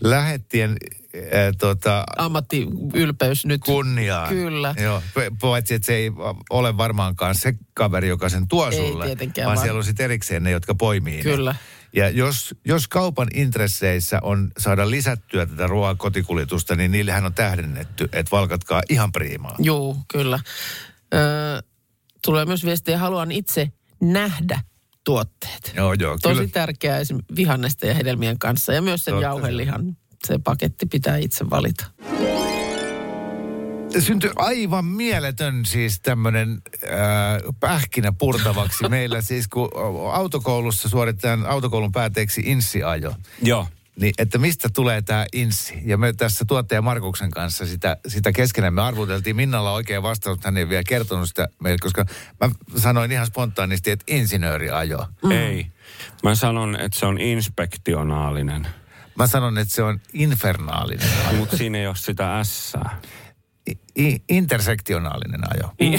lähettien 0.00 0.76
äh, 1.16 1.52
tota, 1.58 2.04
Ammattiylpeys 2.16 3.46
nyt. 3.46 3.60
kunniaan. 3.64 4.28
Kyllä. 4.28 4.74
Joo, 4.82 5.02
paitsi 5.40 5.74
että 5.74 5.86
se 5.86 5.94
ei 5.94 6.10
ole 6.50 6.76
varmaankaan 6.76 7.34
se 7.34 7.54
kaveri, 7.74 8.08
joka 8.08 8.28
sen 8.28 8.48
tuo 8.48 8.70
Ei 8.70 8.76
sulle, 8.76 9.04
tietenkään, 9.06 9.46
vaan 9.46 9.56
vaan- 9.56 9.64
siellä 9.66 9.78
on 9.78 9.84
sitten 9.84 10.04
erikseen 10.04 10.42
ne, 10.42 10.50
jotka 10.50 10.74
poimii 10.74 11.16
ne. 11.16 11.22
Kyllä. 11.22 11.54
Ja 11.96 12.08
jos, 12.08 12.54
jos 12.64 12.88
kaupan 12.88 13.28
intresseissä 13.34 14.18
on 14.22 14.50
saada 14.58 14.90
lisättyä 14.90 15.46
tätä 15.46 15.66
ruoan 15.66 15.96
kotikuljetusta, 15.98 16.74
niin 16.76 16.90
niillehän 16.92 17.26
on 17.26 17.34
tähdennetty, 17.34 18.04
että 18.12 18.30
valkatkaa 18.30 18.82
ihan 18.88 19.12
priimaa. 19.12 19.56
Juu, 19.58 19.96
kyllä. 20.12 20.40
Öö, 21.14 21.20
tulee 22.24 22.44
myös 22.44 22.64
viestiä, 22.64 22.98
haluan 22.98 23.32
itse 23.32 23.72
nähdä 24.00 24.60
tuotteet. 25.04 25.72
Joo, 25.76 25.92
joo, 25.92 26.18
Tosi 26.22 26.34
kyllä. 26.34 26.48
tärkeää 26.52 26.98
esim. 26.98 27.18
vihannesta 27.36 27.86
ja 27.86 27.94
hedelmien 27.94 28.38
kanssa. 28.38 28.72
Ja 28.72 28.82
myös 28.82 29.04
sen 29.04 29.12
Totta 29.12 29.22
jauhelihan. 29.26 29.96
Se 30.26 30.38
paketti 30.44 30.86
pitää 30.86 31.16
itse 31.16 31.50
valita. 31.50 31.84
Syntyi 33.98 34.30
aivan 34.36 34.84
mieletön 34.84 35.64
siis 35.64 36.00
tämmöinen 36.00 36.62
äh, 36.84 36.90
pähkinä 37.60 38.12
purtavaksi 38.12 38.88
meillä 38.88 39.20
siis, 39.20 39.48
kun 39.48 39.68
autokoulussa 40.12 40.88
suoritetaan 40.88 41.46
autokoulun 41.46 41.92
päätteeksi 41.92 42.42
insiajo. 42.44 43.14
Joo. 43.42 43.68
Niin, 44.00 44.14
että 44.18 44.38
mistä 44.38 44.68
tulee 44.74 45.02
tämä 45.02 45.26
insi? 45.32 45.78
Ja 45.84 45.98
me 45.98 46.12
tässä 46.12 46.44
tuottaja 46.44 46.82
Markuksen 46.82 47.30
kanssa 47.30 47.66
sitä, 47.66 47.96
sitä 48.08 48.32
keskenään 48.32 48.74
me 48.74 48.82
arvuteltiin. 48.82 49.36
Minnalla 49.36 49.70
on 49.70 49.76
oikein 49.76 50.02
vastaus, 50.02 50.38
hän 50.44 50.56
ei 50.56 50.68
vielä 50.68 50.82
kertonut 50.88 51.28
sitä 51.28 51.48
meille, 51.62 51.78
koska 51.78 52.04
mä 52.40 52.50
sanoin 52.76 53.12
ihan 53.12 53.26
spontaanisti, 53.26 53.90
että 53.90 54.04
insinööriajo. 54.08 55.06
Mm. 55.24 55.30
Ei. 55.30 55.66
Mä 56.22 56.34
sanon, 56.34 56.80
että 56.80 56.98
se 56.98 57.06
on 57.06 57.20
inspektionaalinen. 57.20 58.66
Mä 59.14 59.26
sanon, 59.26 59.58
että 59.58 59.74
se 59.74 59.82
on 59.82 60.00
infernaalinen 60.12 61.08
ajo. 61.28 61.36
Mutta 61.38 61.56
siinä 61.56 61.78
ei 61.78 61.86
ole 61.86 61.96
sitä. 61.96 62.42
I- 63.70 63.78
i- 64.08 64.22
intersektionaalinen 64.28 65.40
ajo. 65.54 65.72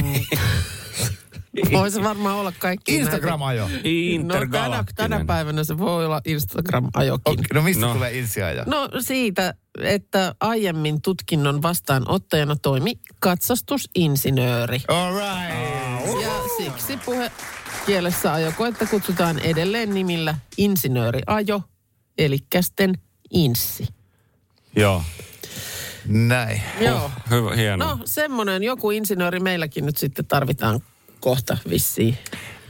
Voisi 1.71 2.03
varmaan 2.03 2.35
olla 2.35 2.53
kaikki 2.59 2.95
Instagram-ajo. 2.95 3.61
No, 3.63 3.69
tänä, 3.69 3.79
Intergalaktinen. 3.85 4.95
tänä 5.11 5.25
päivänä 5.25 5.63
se 5.63 5.77
voi 5.77 6.05
olla 6.05 6.21
Instagram-ajokin. 6.25 7.33
Okay, 7.33 7.43
no 7.53 7.61
mistä 7.61 7.85
No. 7.85 7.93
tulee 7.93 8.17
insiajo? 8.19 8.63
No 8.67 8.89
siitä, 8.99 9.53
että 9.81 10.35
aiemmin 10.39 11.01
tutkinnon 11.01 11.61
vastaanottajana 11.61 12.55
toimi 12.55 12.93
katsastusinsinööri. 13.19 14.81
All 14.87 15.13
right. 15.15 16.21
Ja 16.23 16.31
siksi 16.57 16.97
puhe 17.05 17.31
kielessä 17.85 18.33
ajokoetta 18.33 18.85
kutsutaan 18.85 19.39
edelleen 19.39 19.93
nimillä 19.93 20.35
insinööriajo, 20.57 21.61
eli 22.17 22.37
sitten 22.61 22.93
inssi. 23.31 23.87
Joo. 24.75 25.03
Näin. 26.07 26.61
Joo. 26.79 27.11
Hyvä, 27.29 27.55
hieno. 27.55 27.85
No 27.85 27.99
semmoinen 28.05 28.63
joku 28.63 28.91
insinööri 28.91 29.39
meilläkin 29.39 29.85
nyt 29.85 29.97
sitten 29.97 30.25
tarvitaan 30.25 30.79
kohta 31.19 31.57
vissiin. 31.69 32.17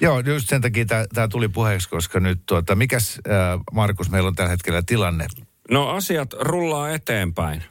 Joo, 0.02 0.20
just 0.20 0.50
sen 0.50 0.62
takia 0.62 0.86
tämä 1.14 1.28
tuli 1.28 1.48
puheeksi, 1.48 1.90
koska 1.90 2.20
nyt 2.20 2.40
tuota, 2.46 2.76
mikäs 2.76 3.20
äh, 3.28 3.60
Markus, 3.72 4.10
meillä 4.10 4.28
on 4.28 4.36
tällä 4.36 4.52
hetkellä 4.52 4.84
tilanne? 4.86 5.28
No 5.72 5.90
asiat 5.90 6.34
rullaa 6.40 6.90
eteenpäin. 6.90 7.64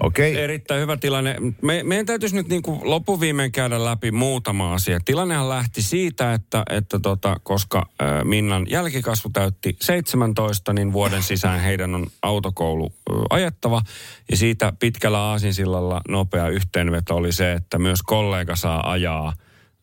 Okay. 0.00 0.34
Erittäin 0.34 0.80
hyvä 0.80 0.96
tilanne. 0.96 1.36
Me, 1.62 1.82
meidän 1.82 2.06
täytyisi 2.06 2.34
nyt 2.34 2.48
niin 2.48 2.62
kuin 2.62 2.80
loppuviimein 2.84 3.52
käydä 3.52 3.84
läpi 3.84 4.10
muutama 4.10 4.74
asia. 4.74 5.00
Tilannehan 5.04 5.48
lähti 5.48 5.82
siitä, 5.82 6.34
että, 6.34 6.62
että 6.70 6.98
tota, 6.98 7.36
koska 7.42 7.78
äh, 7.78 8.24
Minnan 8.24 8.66
jälkikasvu 8.70 9.30
täytti 9.32 9.76
17, 9.80 10.72
niin 10.72 10.92
vuoden 10.92 11.22
sisään 11.22 11.60
heidän 11.60 11.94
on 11.94 12.06
autokoulu 12.22 12.86
äh, 12.86 13.16
ajettava. 13.30 13.82
Ja 14.30 14.36
siitä 14.36 14.72
pitkällä 14.80 15.18
aasinsillalla 15.18 16.00
nopea 16.08 16.48
yhteenveto 16.48 17.16
oli 17.16 17.32
se, 17.32 17.52
että 17.52 17.78
myös 17.78 18.02
kollega 18.02 18.56
saa 18.56 18.90
ajaa 18.90 19.32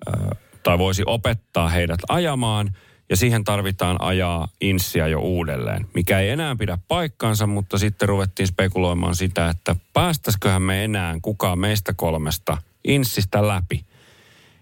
äh, 0.07 0.29
tai 0.63 0.77
voisi 0.77 1.03
opettaa 1.05 1.69
heidät 1.69 1.99
ajamaan. 2.09 2.71
Ja 3.09 3.17
siihen 3.17 3.43
tarvitaan 3.43 4.01
ajaa 4.01 4.47
inssiä 4.61 5.07
jo 5.07 5.19
uudelleen, 5.19 5.85
mikä 5.93 6.19
ei 6.19 6.29
enää 6.29 6.55
pidä 6.55 6.77
paikkaansa, 6.87 7.47
mutta 7.47 7.77
sitten 7.77 8.09
ruvettiin 8.09 8.47
spekuloimaan 8.47 9.15
sitä, 9.15 9.49
että 9.49 9.75
päästäisiköhän 9.93 10.61
me 10.61 10.83
enää 10.83 11.15
kukaan 11.21 11.59
meistä 11.59 11.93
kolmesta 11.93 12.57
inssistä 12.87 13.47
läpi. 13.47 13.85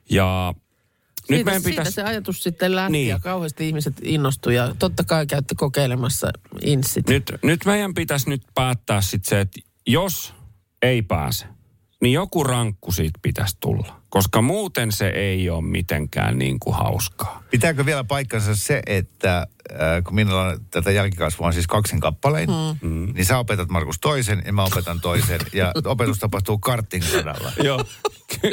Ja 0.09 0.53
nyt 1.29 1.37
Siitä, 1.37 1.45
meidän 1.45 1.61
siitä 1.61 1.81
pitäisi... 1.81 1.95
se 1.95 2.03
ajatus 2.03 2.43
sitten 2.43 2.75
lähti 2.75 2.91
Niin. 2.91 3.07
ja 3.07 3.19
kauheasti 3.19 3.67
ihmiset 3.67 3.93
innostui 4.01 4.55
ja 4.55 4.75
totta 4.79 5.03
kai 5.03 5.25
käytte 5.27 5.55
kokeilemassa 5.55 6.27
inssit. 6.61 7.07
Nyt, 7.09 7.31
nyt 7.43 7.65
meidän 7.65 7.93
pitäisi 7.93 8.29
nyt 8.29 8.41
päättää 8.55 9.01
sitten 9.01 9.29
se, 9.29 9.39
että 9.39 9.59
jos 9.87 10.33
ei 10.81 11.01
pääse, 11.01 11.45
niin 12.01 12.13
joku 12.13 12.43
rankku 12.43 12.91
siitä 12.91 13.19
pitäisi 13.21 13.57
tulla. 13.59 14.01
Koska 14.13 14.41
muuten 14.41 14.91
se 14.91 15.07
ei 15.07 15.49
ole 15.49 15.61
mitenkään 15.61 16.39
niin 16.39 16.59
kuin 16.59 16.75
hauskaa. 16.75 17.43
Pitääkö 17.51 17.85
vielä 17.85 18.03
paikkansa 18.03 18.55
se, 18.55 18.81
että 18.85 19.47
äh, 19.71 20.03
kun 20.03 20.15
minulla 20.15 20.41
on 20.41 20.59
tätä 20.71 20.91
jälkikasvua 20.91 21.47
on 21.47 21.53
siis 21.53 21.67
kaksin 21.67 21.99
kappalein, 21.99 22.49
mm. 22.81 23.13
niin 23.13 23.25
sä 23.25 23.37
opetat 23.37 23.69
Markus 23.69 23.99
toisen 23.99 24.43
ja 24.45 24.53
mä 24.53 24.63
opetan 24.63 25.01
toisen. 25.01 25.39
ja 25.53 25.71
opetus 25.85 26.19
tapahtuu 26.19 26.57
kartingradalla. 26.57 27.51
Joo. 27.63 27.85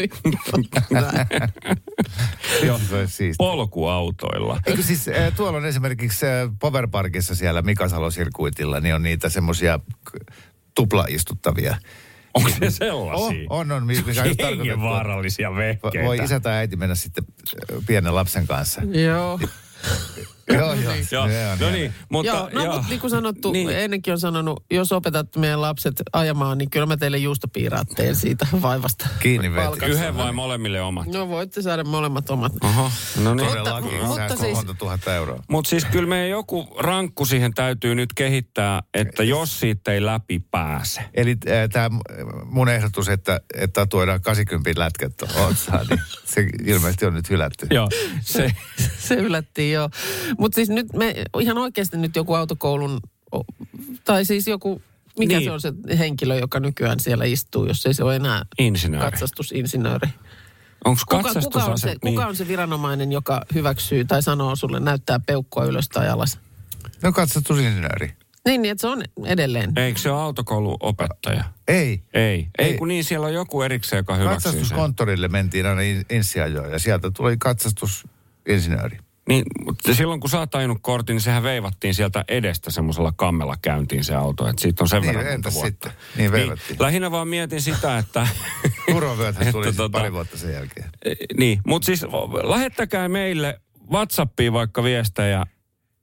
Joo. 2.67 2.81
Siistiä. 3.07 3.35
Polkuautoilla. 3.39 4.61
Eikö 4.67 4.83
siis, 4.83 5.09
äh, 5.09 5.33
tuolla 5.37 5.59
on 5.59 5.67
esimerkiksi 5.67 6.27
äh, 6.27 6.33
Powerparkissa 6.61 7.35
siellä 7.35 7.63
Mikasalo-sirkuitilla, 7.63 8.81
niin 8.81 8.95
on 8.95 9.03
niitä 9.03 9.29
semmoisia 9.29 9.81
tuplaistuttavia. 10.75 11.77
Onko 12.35 12.49
se 12.49 12.71
sellaisia? 12.71 13.47
On, 13.51 13.71
on, 13.71 13.73
on. 13.73 13.87
Mikä 13.87 14.01
just 14.09 14.21
tarkoitettu, 14.21 14.63
että 14.63 14.81
vaarallisia 14.81 15.55
vehkeitä. 15.55 16.07
Voi 16.07 16.19
isä 16.19 16.41
tai 16.41 16.53
äiti 16.55 16.77
mennä 16.77 16.95
sitten 16.95 17.25
pienen 17.87 18.15
lapsen 18.15 18.47
kanssa. 18.47 18.83
Joo. 18.83 19.41
joo, 20.55 20.75
joo. 20.75 20.93
Joo, 20.95 21.05
Se 21.05 21.19
on 21.19 21.31
no 21.61 21.71
niin, 21.71 21.95
mutta... 22.09 22.33
joo, 22.33 22.51
no, 22.53 22.65
joo. 22.65 22.73
mutta 22.75 22.89
niin 22.89 23.01
kuin 23.01 23.11
sanottu, 23.11 23.53
Niin. 23.53 23.67
niin. 23.67 23.79
ennenkin 23.79 24.13
on 24.13 24.21
sanonut, 24.21 24.65
jos 24.71 24.93
opetat 24.93 25.37
meidän 25.37 25.61
lapset 25.61 26.03
ajamaan, 26.13 26.59
niin 26.59 26.71
kyllä 26.71 26.87
mä 26.87 26.97
teille 26.97 27.19
juustopiiraat 27.19 27.89
teen 27.97 28.17
siitä 28.17 28.47
vaivasta. 28.63 29.09
Kiinni 29.21 29.53
veti. 29.55 29.87
Yhden 29.87 30.17
vai 30.17 30.33
molemmille 30.33 30.81
omat? 30.83 31.07
No 31.07 31.29
voitte 31.29 31.63
saada 31.63 31.85
molemmat 31.85 32.31
omat. 32.31 32.53
Oho, 32.65 32.91
no 33.23 33.35
niin. 33.35 33.47
Mutta- 33.47 34.17
säästö 34.17 34.49
mutta 34.49 34.63
siis- 34.67 34.79
tuhatta 34.79 35.15
euroa. 35.15 35.43
Mutta 35.49 35.71
siis 35.71 35.85
kyllä 35.85 36.09
meidän 36.09 36.31
joku 36.31 36.69
rankku 36.79 37.25
siihen 37.27 37.55
täytyy 37.55 37.95
nyt 37.95 38.13
kehittää, 38.15 38.83
että 38.95 39.25
jos 39.25 39.61
siitä 39.61 39.93
ei 39.93 40.05
läpi 40.07 40.39
pääse. 40.51 41.01
Eli 41.15 41.37
tämä 41.73 41.91
mun 42.45 42.69
ehdotus, 42.69 43.09
että, 43.09 43.41
että 43.55 43.81
tatuoidaan 43.81 44.21
80 44.21 44.81
lätkät 44.81 45.17
tuohon 45.17 45.51
otsaan, 45.51 45.87
niin 45.91 46.01
se 46.25 46.47
ilmeisesti 46.67 47.07
on 47.07 47.15
nyt 47.15 47.31
hylätty. 47.31 47.67
Joo, 47.71 47.89
se, 48.21 48.51
Se 48.99 49.15
yllättiin 49.15 49.73
joo. 49.73 49.91
Mutta 50.41 50.55
siis 50.57 50.69
nyt 50.71 50.87
me 50.93 51.15
ihan 51.41 51.59
oikeasti 51.59 51.97
nyt 51.97 52.17
joku 52.17 52.35
autokoulun, 52.35 53.01
tai 54.05 54.25
siis 54.25 54.47
joku, 54.47 54.83
mikä 55.19 55.29
Niin. 55.29 55.39
niin. 55.39 55.45
se 55.45 55.51
on 55.53 55.61
se 55.61 55.99
henkilö, 55.99 56.39
joka 56.39 56.61
nykyään 56.61 57.01
siellä 57.01 57.25
istuu, 57.25 57.67
jos 57.67 57.87
ei 57.87 57.95
se 57.95 58.05
ole 58.05 58.17
enää 58.17 58.43
insinööri. 58.59 59.11
katsastusinsinööri. 59.11 60.09
Onko 60.85 61.01
Kuka, 61.09 61.17
kuka, 61.17 61.29
on 61.29 61.35
se, 61.35 61.41
katsastusaset? 61.41 61.99
kuka 62.01 62.27
on 62.27 62.37
se 62.37 62.49
viranomainen, 62.49 63.13
joka 63.13 63.43
hyväksyy 63.55 64.05
tai 64.05 64.23
sanoo 64.23 64.57
sulle, 64.57 64.81
näyttää 64.81 65.21
peukkua 65.27 65.65
ylös 65.65 65.89
tai 65.89 66.09
alas? 66.09 66.39
No 67.03 67.13
katsastusinsinööri. 67.13 68.13
Niin, 68.45 68.63
niin 68.63 68.73
että 68.73 68.81
se 68.81 68.87
on 68.89 69.03
edelleen. 69.25 69.73
Eikö 69.77 70.01
se 70.01 70.11
ole 70.11 70.21
autokouluopettaja? 70.23 71.45
Ei. 71.69 71.77
Ei. 71.87 72.03
Ei, 72.15 72.49
Ei. 72.59 72.79
kun 72.79 72.89
niin, 72.89 73.05
siellä 73.05 73.27
on 73.27 73.35
joku 73.35 73.63
erikseen, 73.63 74.01
joka 74.01 74.15
hyväksyy 74.17 74.41
sen. 74.53 74.61
Katsastuskonttorille 74.61 75.29
mentiin 75.29 75.67
aina 75.67 75.81
in- 75.81 76.05
insiajoon 76.11 76.71
ja 76.73 76.79
sieltä 76.79 77.11
tuli 77.11 77.37
katsastusinsinööri. 77.39 78.99
Niin, 79.31 79.45
mutta 79.65 79.95
silloin 79.95 80.21
kun 80.21 80.31
sä 80.31 80.39
oot 80.39 80.55
ajanut 80.55 80.79
kortin, 80.83 81.15
niin 81.15 81.21
sehän 81.23 81.43
veivattiin 81.43 81.95
sieltä 81.95 82.25
edestä 82.29 82.71
semmoisella 82.71 83.13
kammella 83.17 83.55
käyntiin 83.63 84.05
se 84.05 84.15
auto. 84.15 84.49
Että 84.49 84.63
siitä 84.63 84.85
on 84.85 84.89
sen 84.89 85.03
Niin, 85.03 85.15
verran 85.17 85.35
entäs 85.35 85.55
vuotta. 85.55 85.69
sitten? 85.71 85.93
Niin 86.17 86.33
veivattiin. 86.33 86.77
lähinnä 86.83 87.11
vaan 87.11 87.29
mietin 87.29 87.63
sitä, 87.63 87.99
että... 87.99 88.27
Turvavyöthän 88.93 89.53
tuli 89.53 89.67
tota- 89.71 89.91
pari 89.93 90.13
vuotta 90.13 90.39
sen 90.39 90.53
jälkeen. 90.53 90.91
niin, 91.39 91.61
mutta 91.67 91.87
siis 91.87 92.03
lähettäkää 92.43 93.09
meille 93.09 93.61
WhatsAppiin 93.91 94.53
vaikka 94.53 94.83
viestejä 94.85 95.47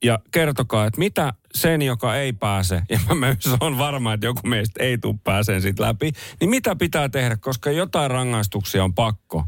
ja 0.03 0.19
kertokaa, 0.31 0.85
että 0.85 0.99
mitä 0.99 1.33
sen, 1.55 1.81
joka 1.81 2.15
ei 2.15 2.33
pääse, 2.33 2.81
ja 2.89 2.99
mä 3.09 3.15
myös 3.15 3.49
on 3.59 3.77
varma, 3.77 4.13
että 4.13 4.25
joku 4.25 4.41
meistä 4.47 4.83
ei 4.83 4.97
tule 4.97 5.15
pääseen 5.23 5.61
siitä 5.61 5.83
läpi, 5.83 6.11
niin 6.39 6.49
mitä 6.49 6.75
pitää 6.75 7.09
tehdä, 7.09 7.37
koska 7.37 7.71
jotain 7.71 8.11
rangaistuksia 8.11 8.83
on 8.83 8.93
pakko. 8.93 9.43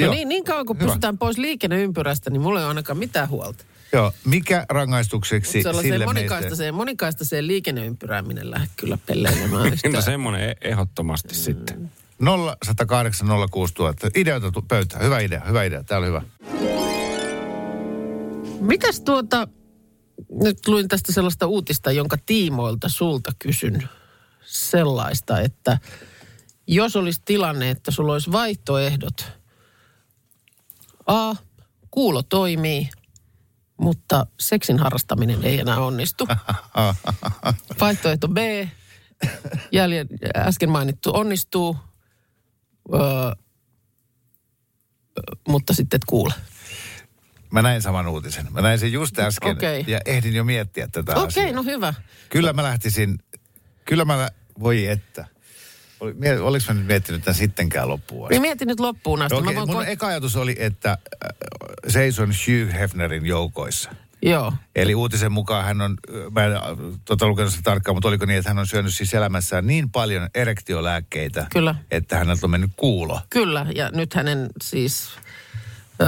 No 0.00 0.04
Joo. 0.04 0.14
niin, 0.14 0.28
niin 0.28 0.44
kauan 0.44 0.66
kun 0.66 0.76
Hyvä. 0.76 0.84
pystytään 0.86 1.18
pois 1.18 1.38
liikenneympyrästä, 1.38 2.30
niin 2.30 2.40
mulla 2.42 2.58
ei 2.60 2.64
ole 2.64 2.68
ainakaan 2.68 2.98
mitään 2.98 3.28
huolta. 3.28 3.64
Joo, 3.92 4.12
mikä 4.24 4.66
rangaistukseksi 4.68 5.62
Sellaiseen 5.62 5.94
sille 5.94 6.04
monikaistaiseen, 6.04 6.74
monikaistaiseen 6.74 7.46
liikenneympyrään 7.46 8.26
minä 8.26 8.50
lähde 8.50 8.68
kyllä 8.76 8.98
pelleilemään 9.06 9.50
No 9.50 9.64
yhtään. 9.64 10.02
semmoinen 10.02 10.48
e- 10.50 10.56
ehdottomasti 10.60 11.34
sitten. 11.34 11.90
0 12.18 12.56
108 12.66 13.28
06 13.50 13.74
000. 13.78 13.94
Ideoita 14.16 14.62
pöytään. 14.68 15.04
Hyvä 15.04 15.20
idea, 15.20 15.40
hyvä 15.48 15.64
idea. 15.64 15.84
Tää 15.84 15.98
oli 15.98 16.06
hyvä. 16.06 16.22
Mitäs 18.60 19.00
tuota, 19.00 19.48
nyt 20.42 20.68
luin 20.68 20.88
tästä 20.88 21.12
sellaista 21.12 21.46
uutista, 21.46 21.92
jonka 21.92 22.16
tiimoilta 22.26 22.88
sulta 22.88 23.32
kysyn 23.38 23.88
sellaista, 24.44 25.40
että 25.40 25.78
jos 26.66 26.96
olisi 26.96 27.22
tilanne, 27.24 27.70
että 27.70 27.90
sulla 27.90 28.12
olisi 28.12 28.32
vaihtoehdot. 28.32 29.32
A, 31.06 31.34
kuulo 31.90 32.22
toimii, 32.22 32.88
mutta 33.80 34.26
seksin 34.40 34.78
harrastaminen 34.78 35.44
ei 35.44 35.60
enää 35.60 35.78
onnistu. 35.78 36.28
Vaihtoehto 37.80 38.28
B, 38.28 38.36
jäljen, 39.72 40.08
äsken 40.36 40.70
mainittu 40.70 41.10
onnistuu, 41.16 41.76
öö, 42.94 43.00
mutta 45.48 45.74
sitten 45.74 45.96
et 45.96 46.04
kuule. 46.04 46.34
Mä 47.50 47.62
näin 47.62 47.82
saman 47.82 48.06
uutisen. 48.08 48.46
Mä 48.52 48.60
näin 48.60 48.78
sen 48.78 48.92
just 48.92 49.18
äsken 49.18 49.52
Okei. 49.56 49.84
ja 49.86 50.00
ehdin 50.06 50.34
jo 50.34 50.44
miettiä 50.44 50.88
tätä 50.92 51.12
Okei, 51.12 51.26
asiaa. 51.26 51.52
no 51.52 51.62
hyvä. 51.62 51.94
Kyllä 52.28 52.52
mä 52.52 52.62
lähtisin, 52.62 53.18
kyllä 53.84 54.04
mä, 54.04 54.18
lä- 54.18 54.30
voi 54.60 54.86
että. 54.86 55.26
Oli- 56.04 56.38
Oliko 56.40 56.64
mä 56.68 56.74
nyt 56.74 56.86
miettinyt 56.86 57.24
tämän 57.24 57.34
sittenkään 57.34 57.88
loppuun 57.88 58.24
asti? 58.24 58.34
Niin 58.34 58.42
mietin 58.42 58.68
nyt 58.68 58.80
loppuun 58.80 59.22
asti. 59.22 59.34
Okei, 59.34 59.54
Mä 59.54 59.60
voin 59.60 59.70
mun 59.70 59.84
ko- 59.84 59.88
eka 59.88 60.06
ajatus 60.06 60.36
oli, 60.36 60.56
että 60.58 60.90
äh, 60.90 60.98
seison 61.88 62.28
Hugh 62.28 62.72
Hefnerin 62.78 63.26
joukoissa. 63.26 63.90
Joo. 64.22 64.52
Eli 64.76 64.94
uutisen 64.94 65.32
mukaan 65.32 65.64
hän 65.64 65.80
on, 65.80 65.96
äh, 66.14 66.32
mä 66.32 66.44
en 66.44 66.52
äh, 66.52 66.62
tota 67.04 67.26
lukenut 67.28 67.50
sitä 67.52 67.62
tarkkaan, 67.62 67.96
mutta 67.96 68.08
oliko 68.08 68.26
niin, 68.26 68.38
että 68.38 68.50
hän 68.50 68.58
on 68.58 68.66
syönyt 68.66 68.94
siis 68.94 69.14
elämässään 69.14 69.66
niin 69.66 69.90
paljon 69.90 70.28
erektiolääkkeitä, 70.34 71.46
Kyllä. 71.52 71.74
että 71.90 72.18
häneltä 72.18 72.46
on 72.46 72.50
mennyt 72.50 72.70
kuulo. 72.76 73.20
Kyllä, 73.30 73.66
ja 73.74 73.90
nyt 73.90 74.14
hänen 74.14 74.48
siis 74.62 75.08
ö, 76.02 76.06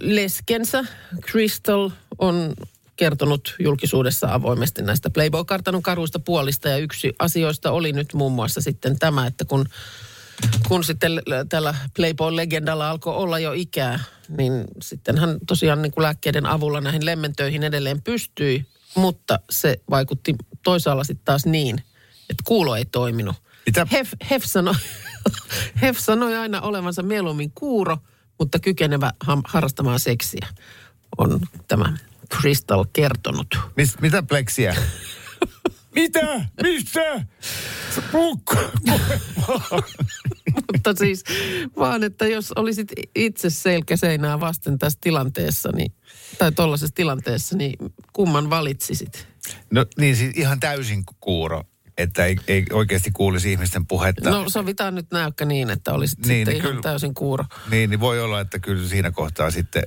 leskensä 0.00 0.84
Crystal 1.30 1.90
on 2.18 2.54
kertonut 2.96 3.54
julkisuudessa 3.58 4.34
avoimesti 4.34 4.82
näistä 4.82 5.10
Playboy-kartanon 5.10 5.82
karuista 5.82 6.18
puolista. 6.18 6.68
Ja 6.68 6.76
yksi 6.76 7.12
asioista 7.18 7.70
oli 7.70 7.92
nyt 7.92 8.14
muun 8.14 8.32
muassa 8.32 8.60
sitten 8.60 8.98
tämä, 8.98 9.26
että 9.26 9.44
kun, 9.44 9.66
kun 10.68 10.84
sitten 10.84 11.22
tällä 11.48 11.74
Playboy-legendalla 11.96 12.90
alkoi 12.90 13.14
olla 13.14 13.38
jo 13.38 13.52
ikää, 13.52 14.00
niin 14.38 14.64
sitten 14.82 15.18
hän 15.18 15.38
tosiaan 15.46 15.82
niin 15.82 15.92
kuin 15.92 16.02
lääkkeiden 16.02 16.46
avulla 16.46 16.80
näihin 16.80 17.06
lemmentöihin 17.06 17.62
edelleen 17.62 18.02
pystyi, 18.02 18.66
mutta 18.94 19.38
se 19.50 19.80
vaikutti 19.90 20.34
toisaalla 20.64 21.04
sitten 21.04 21.24
taas 21.24 21.46
niin, 21.46 21.78
että 22.30 22.42
kuulo 22.44 22.76
ei 22.76 22.84
toiminut. 22.84 23.36
Mitä? 23.66 23.86
Hef, 23.92 24.12
Hef, 24.30 24.44
sanoi, 24.44 24.74
Hef 25.82 25.98
sanoi 25.98 26.36
aina 26.36 26.60
olevansa 26.60 27.02
mieluummin 27.02 27.52
kuuro, 27.54 27.98
mutta 28.38 28.58
kykenevä 28.58 29.12
ham, 29.20 29.42
harrastamaan 29.44 30.00
seksiä, 30.00 30.46
on 31.18 31.40
tämä 31.68 31.96
Crystal 32.40 32.84
kertonut. 32.92 33.58
Mis, 33.76 34.00
mitä 34.00 34.22
pleksiä? 34.22 34.76
mitä? 35.94 36.46
Missä? 36.62 37.26
Se 37.94 38.00
pukko. 38.12 38.56
mutta 40.72 40.94
siis 40.98 41.24
vaan, 41.76 42.04
että 42.04 42.26
jos 42.26 42.52
olisit 42.52 42.88
itse 43.14 43.50
selkä 43.50 43.96
seinää 43.96 44.40
vasten 44.40 44.78
tässä 44.78 44.98
tilanteessa, 45.02 45.70
niin, 45.74 45.92
tai 46.38 46.52
tuollaisessa 46.52 46.94
tilanteessa, 46.94 47.56
niin 47.56 47.92
kumman 48.12 48.50
valitsisit? 48.50 49.28
No 49.70 49.86
niin, 49.98 50.16
siis 50.16 50.36
ihan 50.36 50.60
täysin 50.60 51.04
kuuro, 51.20 51.62
että 51.98 52.24
ei, 52.24 52.36
ei 52.48 52.64
oikeasti 52.72 53.10
kuulisi 53.10 53.52
ihmisten 53.52 53.86
puhetta. 53.86 54.30
No 54.30 54.48
sovitaan 54.48 54.94
nyt 54.94 55.06
näykkä 55.12 55.44
niin, 55.44 55.70
että 55.70 55.92
olisit 55.92 56.18
Niin, 56.18 56.28
niin, 56.28 56.36
niin 56.36 56.46
sitten 56.46 56.56
ihan 56.56 56.70
kyllä. 56.70 56.82
täysin 56.82 57.14
kuuro. 57.14 57.44
Niin, 57.70 57.90
niin 57.90 58.00
voi 58.00 58.20
olla, 58.20 58.40
että 58.40 58.58
kyllä 58.58 58.88
siinä 58.88 59.10
kohtaa 59.10 59.50
sitten 59.50 59.82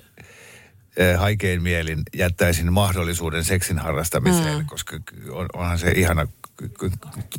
haikein 1.17 1.63
mielin 1.63 2.03
jättäisin 2.15 2.73
mahdollisuuden 2.73 3.43
seksin 3.43 3.79
harrastamiseen, 3.79 4.57
mm. 4.57 4.65
koska 4.65 4.99
on, 5.31 5.45
onhan 5.53 5.79
se 5.79 5.91
ihana 5.91 6.27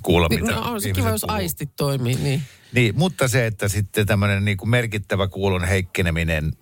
kuulla, 0.03 0.29
mitä 0.29 0.53
No 0.53 0.61
on 0.61 0.83
se 0.83 0.92
kiva, 0.92 1.09
jos 1.09 1.21
puhuu. 1.21 1.37
aistit 1.37 1.77
toimii, 1.77 2.14
niin. 2.14 2.42
Niin, 2.73 2.99
mutta 2.99 3.29
se, 3.29 3.47
että 3.47 3.68
sitten 3.68 4.07
tämmöinen 4.07 4.44
niin 4.44 4.57
kuin 4.57 4.71
merkittävä 4.71 5.29
kuulon 5.29 5.64
heikkeneminen, 5.64 6.53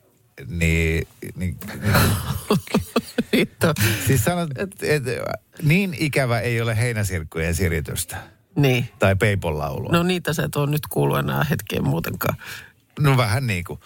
niin, 0.46 1.08
niin, 1.36 1.58
niin 3.32 3.48
siis 4.06 4.24
sanot, 4.24 4.50
että 4.58 4.86
et, 4.86 5.02
niin 5.62 5.96
ikävä 5.98 6.40
ei 6.40 6.60
ole 6.60 6.76
heinäsirkkujen 6.76 7.54
siritystä 7.54 8.16
niin. 8.56 8.88
tai 8.98 9.16
peipon 9.16 9.58
laulua. 9.58 9.92
No 9.92 10.02
niitä 10.02 10.32
sä 10.32 10.42
et 10.42 10.56
ole 10.56 10.70
nyt 10.70 10.86
kuullut 10.90 11.18
enää 11.18 11.44
hetkeen 11.50 11.84
muutenkaan. 11.84 12.36
No 13.00 13.16
vähän 13.16 13.46
niin 13.46 13.64
kuin. 13.64 13.80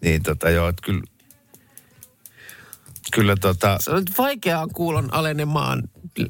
Niin 0.00 0.22
tota 0.22 0.50
joo, 0.50 0.68
että 0.68 0.82
kyllä, 0.84 1.02
kyllä 3.12 3.36
tota, 3.36 3.76
Se 3.80 3.90
on 3.90 3.98
nyt 3.98 4.18
vaikeaan 4.18 4.68
kuulon 4.70 5.14
alenemaan 5.14 5.82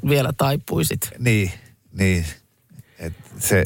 vielä 0.09 0.33
taipuisit. 0.37 1.11
niin, 1.19 1.53
niin. 1.93 2.27
Et 2.99 3.15
se, 3.39 3.65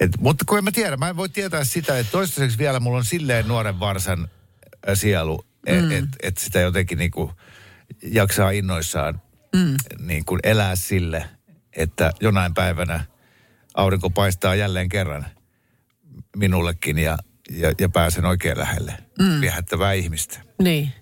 Et, 0.00 0.10
mutta 0.20 0.44
kun 0.48 0.58
en 0.58 0.64
mä 0.64 0.72
tiedä, 0.72 0.96
mä 0.96 1.08
en 1.08 1.16
voi 1.16 1.28
tietää 1.28 1.64
sitä, 1.64 1.98
että 1.98 2.12
toistaiseksi 2.12 2.58
vielä 2.58 2.80
mulla 2.80 2.98
on 2.98 3.04
silleen 3.04 3.48
nuoren 3.48 3.80
varsan 3.80 4.28
ä, 4.88 4.94
sielu, 4.94 5.44
että 5.66 5.84
mm. 5.86 5.92
et, 5.92 6.04
et 6.22 6.38
sitä 6.38 6.60
jotenkin 6.60 6.98
niinku 6.98 7.32
jaksaa 8.02 8.50
innoissaan 8.50 9.22
mm. 9.56 9.74
niin 9.98 10.24
kuin 10.24 10.40
elää 10.42 10.76
sille, 10.76 11.26
että 11.76 12.12
jonain 12.20 12.54
päivänä 12.54 13.04
aurinko 13.74 14.10
paistaa 14.10 14.54
jälleen 14.54 14.88
kerran 14.88 15.26
minullekin 16.36 16.98
ja, 16.98 17.18
ja, 17.50 17.72
ja 17.80 17.88
pääsen 17.88 18.24
oikein 18.24 18.58
lähelle 18.58 18.94
mm. 19.18 19.40
viehättävää 19.40 19.92
ihmistä. 19.92 20.40
Niin. 20.62 20.92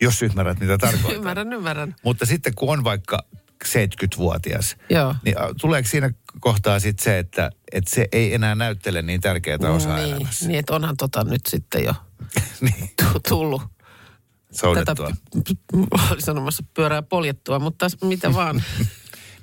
Jos 0.00 0.22
ymmärrät, 0.22 0.60
mitä 0.60 0.78
tarkoittaa. 0.78 1.12
Ymmärrän, 1.12 1.52
ymmärrän. 1.52 1.94
Mutta 2.04 2.26
sitten 2.26 2.54
kun 2.54 2.72
on 2.72 2.84
vaikka 2.84 3.18
70-vuotias, 3.64 4.76
Joo. 4.90 5.14
niin 5.24 5.38
ä, 5.38 5.40
tuleeko 5.60 5.88
siinä 5.88 6.10
kohtaa 6.40 6.80
sitten 6.80 7.04
se, 7.04 7.18
että, 7.18 7.50
että 7.72 7.90
se 7.94 8.08
ei 8.12 8.34
enää 8.34 8.54
näyttele 8.54 9.02
niin 9.02 9.20
tärkeää 9.20 9.58
osaa 9.74 9.96
niin, 9.96 10.14
elämässä? 10.14 10.46
niin, 10.48 10.58
että 10.58 10.74
onhan 10.74 10.96
tota 10.96 11.24
nyt 11.24 11.46
sitten 11.48 11.84
jo 11.84 11.94
niin, 12.60 12.90
tu- 13.02 13.20
tullut 13.28 13.62
tätä, 13.62 14.52
soudettua. 14.52 15.10
p- 15.12 16.10
olin 16.10 16.22
sanomassa 16.22 16.64
pyörää 16.74 17.02
poljettua, 17.02 17.58
mutta 17.58 17.86
mitä 18.04 18.34
vaan. 18.34 18.62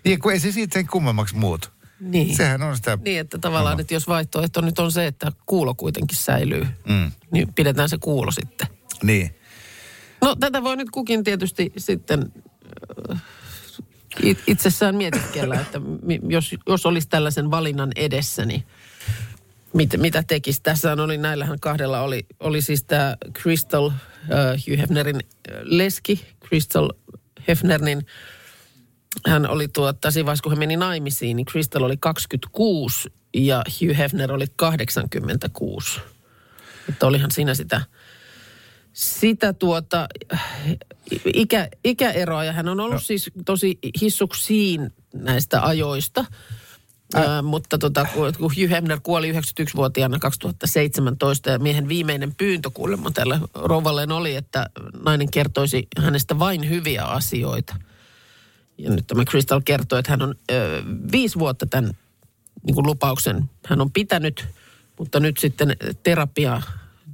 Niin, 0.06 0.20
kun 0.20 0.32
ei 0.32 0.40
se 0.40 0.52
siitä 0.52 0.74
sen 0.74 0.88
kummemmaksi 0.88 1.36
muutu. 1.36 1.68
niin. 2.00 2.36
Sehän 2.36 2.62
on 2.62 2.76
sitä... 2.76 2.98
Niin, 3.06 3.20
että 3.20 3.38
tavallaan, 3.38 3.80
että 3.80 3.94
jos 3.94 4.08
vaihtoehto 4.08 4.62
nyt 4.62 4.80
on 4.80 4.92
se, 4.92 5.08
että 5.08 5.32
kuulo 5.46 5.74
kuitenkin 5.76 6.18
säilyy, 6.18 6.68
Mm, 6.90 7.12
niin 7.32 7.54
pidetään 7.54 7.90
se 7.90 7.98
kuulo 7.98 8.32
sitten. 8.32 8.68
niin. 9.04 9.36
No 10.24 10.36
tätä 10.40 10.64
voi 10.64 10.78
nyt 10.78 10.90
kukin 10.90 11.24
tietysti 11.24 11.74
sitten 11.78 12.32
äh, 13.12 13.22
it- 14.24 14.44
itsessään 14.48 14.96
mietiskellä, 14.96 15.56
että 15.56 15.82
jos, 16.30 16.56
jos 16.68 16.86
olisi 16.86 17.10
tällaisen 17.10 17.52
valinnan 17.52 17.92
edessä, 17.96 18.46
niin 18.46 18.64
mit, 19.74 19.90
mitä 19.98 20.24
tekisi. 20.24 20.62
Tässä 20.64 20.94
oli 20.94 21.18
näillähän 21.18 21.60
kahdella 21.60 22.02
oli, 22.02 22.26
oli 22.40 22.62
siis 22.62 22.84
tämä 22.84 23.18
Crystal 23.42 23.88
äh, 23.88 23.96
Hugh 24.68 24.80
Hefnerin 24.80 25.16
äh, 25.16 25.56
leski, 25.64 26.26
Crystal 26.48 26.90
Hefner, 27.48 27.82
niin 27.82 28.06
hän 29.28 29.50
oli 29.50 29.68
tuota, 29.68 30.12
siinä 30.12 30.26
vaiheessa 30.26 30.44
kun 30.44 30.52
hän 30.52 30.60
meni 30.60 30.78
naimisiin, 30.78 31.38
niin 31.38 31.46
Crystal 31.46 31.84
oli 31.84 31.98
26 31.98 33.10
ja 33.34 33.64
Hugh 33.82 33.98
Hefner 33.98 34.32
oli 34.32 34.46
86. 34.56 36.02
Että 36.90 37.08
olihan 37.08 37.32
siinä 37.32 37.54
sitä, 37.54 37.82
sitä 38.94 39.54
tuota, 39.54 40.08
ikä, 41.34 41.70
ikäeroa 41.84 42.44
ja 42.44 42.54
hän 42.54 42.68
on 42.68 42.80
ollut 42.80 42.94
no. 42.94 43.00
siis 43.00 43.32
tosi 43.46 43.80
hissuksiin 44.02 44.94
näistä 45.14 45.66
ajoista. 45.66 46.26
Ää, 47.16 47.42
mutta 47.42 47.78
tota, 47.78 48.06
kun 48.14 48.34
kun 48.38 48.52
Hugh 48.56 48.70
Hefner 48.70 49.00
kuoli 49.04 49.32
91-vuotiaana 49.32 50.20
2017 50.20 51.50
ja 51.50 51.60
miehen 51.60 51.88
viimeinen 51.88 52.36
pyyntö 52.36 52.70
kuulemma 52.74 53.12
tälle 53.12 53.40
rouvalleen 53.54 54.12
oli, 54.12 54.36
että 54.36 54.70
nainen 55.06 55.32
kertoisi 55.32 55.88
hänestä 55.98 56.40
vain 56.40 56.70
hyviä 56.70 57.04
asioita. 57.04 57.76
Ja 58.78 58.90
nyt 58.90 59.08
tämä 59.08 59.26
Crystal 59.26 59.62
kertoo, 59.66 60.00
että 60.00 60.12
hän 60.12 60.22
on 60.22 60.36
ö, 60.52 60.84
viisi 61.12 61.40
vuotta 61.40 61.66
tämän 61.66 61.92
niin 62.66 62.76
kuin 62.76 62.88
lupauksen 62.88 63.50
hän 63.66 63.82
on 63.82 63.92
pitänyt, 63.92 64.48
mutta 65.00 65.20
nyt 65.20 65.38
sitten 65.38 65.76
terapia 66.04 66.62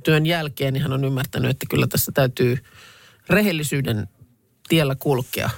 työn 0.04 0.26
jälkeen 0.26 0.74
niin 0.74 0.82
hän 0.82 0.94
on 0.94 1.06
ymmärtänyt, 1.06 1.52
että 1.52 1.66
kyllä 1.70 1.88
tässä 1.88 2.12
täytyy 2.12 2.58
rehellisyyden 3.30 4.08
tiellä 4.70 4.96
kulkea. 4.96 5.50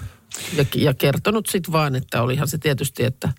Ja, 0.53 0.65
ja 0.75 0.93
kertonut 0.93 1.47
sitten 1.49 1.71
vaan, 1.71 1.95
että 1.95 2.21
olihan 2.21 2.47
se 2.47 2.57
tietysti, 2.57 3.03
että, 3.03 3.29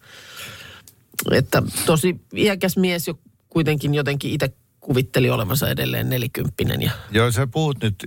että 1.30 1.62
tosi 1.86 2.20
iäkäs 2.36 2.76
mies 2.76 3.08
jo 3.08 3.18
kuitenkin 3.48 3.94
jotenkin 3.94 4.30
itse 4.30 4.52
kuvitteli 4.80 5.30
olevansa 5.30 5.68
edelleen 5.68 6.08
nelikymppinen. 6.08 6.82
Ja, 6.82 6.90
Joo, 7.10 7.30
sä 7.30 7.46
puhut 7.46 7.82
nyt 7.82 8.04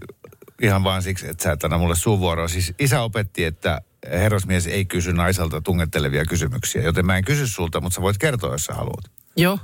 ihan 0.61 0.83
vaan 0.83 1.03
siksi, 1.03 1.29
että 1.29 1.43
sä 1.43 1.51
et 1.51 1.63
anna 1.63 1.77
mulle 1.77 1.95
suvuoroa. 1.95 2.47
Siis 2.47 2.73
isä 2.79 3.01
opetti, 3.01 3.43
että 3.43 3.81
herrasmies 4.11 4.67
ei 4.67 4.85
kysy 4.85 5.13
naiselta 5.13 5.61
tungettelevia 5.61 6.25
kysymyksiä, 6.25 6.81
joten 6.81 7.05
mä 7.05 7.17
en 7.17 7.25
kysy 7.25 7.47
sulta, 7.47 7.81
mutta 7.81 7.95
sä 7.95 8.01
voit 8.01 8.17
kertoa, 8.17 8.51
jos 8.51 8.65
sä 8.65 8.73
haluat. 8.73 9.11
joo. 9.35 9.59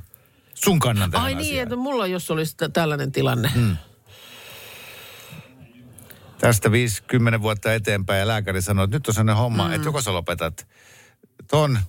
Sun 0.63 0.79
kannan 0.79 1.11
tähän 1.11 1.25
Ai 1.25 1.35
niin, 1.35 1.41
asiaan. 1.41 1.63
että 1.63 1.75
mulla 1.75 2.07
jos 2.07 2.31
olisi 2.31 2.57
tä- 2.57 2.69
tällainen 2.69 3.11
tilanne. 3.11 3.51
Mm. 3.55 3.77
Tästä 6.39 6.71
50 6.71 7.41
vuotta 7.41 7.73
eteenpäin 7.73 8.19
ja 8.19 8.27
lääkäri 8.27 8.61
sanoi, 8.61 8.83
että 8.83 8.95
nyt 8.95 9.07
on 9.07 9.13
sellainen 9.13 9.35
homma, 9.35 9.67
mm. 9.67 9.73
että 9.73 9.87
joko 9.87 10.01
sä 10.01 10.13
lopetat 10.13 10.67
ton, 11.47 11.79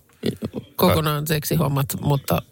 Kokonaan 0.77 1.27
seksihommat, 1.27 1.87
mutta 2.01 2.43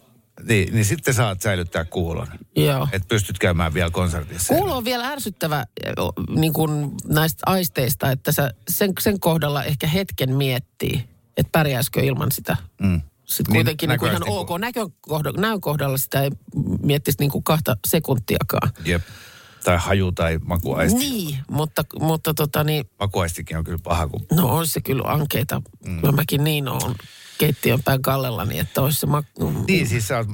niin, 0.43 0.73
niin 0.73 0.85
sitten 0.85 1.13
saat 1.13 1.41
säilyttää 1.41 1.85
kuulon. 1.85 2.27
joo. 2.55 2.87
Että 2.91 3.07
pystyt 3.07 3.39
käymään 3.39 3.73
vielä 3.73 3.89
konsertissa. 3.89 4.53
Kuulo 4.53 4.77
on 4.77 4.85
vielä 4.85 5.07
ärsyttävä 5.07 5.65
o, 5.99 6.11
niin 6.35 6.53
kuin 6.53 6.91
näistä 7.07 7.43
aisteista, 7.45 8.11
että 8.11 8.31
sä 8.31 8.51
sen, 8.69 8.93
sen 8.99 9.19
kohdalla 9.19 9.63
ehkä 9.63 9.87
hetken 9.87 10.35
miettii, 10.35 11.09
että 11.37 11.49
pärjäisikö 11.51 12.01
ilman 12.01 12.31
sitä. 12.31 12.57
Mm. 12.81 13.01
Sitten 13.31 13.53
Niin, 13.53 13.57
kuitenkin 13.65 13.89
niin, 13.89 13.99
niin 14.01 14.09
ihan 14.11 14.23
ok. 14.27 14.47
kun- 14.47 14.61
Näkökohdalla, 14.61 15.41
näön 15.41 15.61
kohdalla 15.61 15.97
sitä 15.97 16.21
ei 16.21 16.29
miettisi 16.83 17.17
niin 17.19 17.31
kuin 17.31 17.43
kahta 17.43 17.77
sekuntiakaan. 17.87 18.71
Jep. 18.85 19.01
Tai 19.63 19.77
haju 19.77 20.11
tai 20.11 20.37
makuaisti. 20.45 20.99
Niin, 20.99 21.37
mutta, 21.51 21.83
mutta 21.99 22.33
tota 22.33 22.63
niin, 22.63 22.85
Makuaistikin 22.99 23.57
on 23.57 23.63
kyllä 23.63 23.79
paha, 23.83 24.07
kun 24.07 24.25
no 24.31 24.47
on 24.55 24.67
se 24.67 24.81
kyllä 24.81 25.03
ankeita. 25.11 25.61
Mm. 25.85 25.99
Kyllä 25.99 26.11
mäkin 26.13 26.43
niin 26.43 26.67
on 26.67 26.95
keittiön 27.37 27.83
päin 27.83 28.01
kallellani, 28.01 28.59
että 28.59 28.81
olisi 28.81 28.99
se 28.99 29.07
mak- 29.07 29.65
Niin, 29.67 29.87
siis 29.87 30.07
sä 30.07 30.17
oot, 30.17 30.27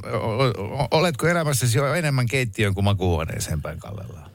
oletko 0.92 1.28
elämässäsi 1.28 1.78
jo 1.78 1.94
enemmän 1.94 2.28
keittiön 2.28 2.74
kuin 2.74 2.84
makuuhuoneeseen 2.84 3.62
päin 3.62 3.80
kallellaan? 3.80 4.32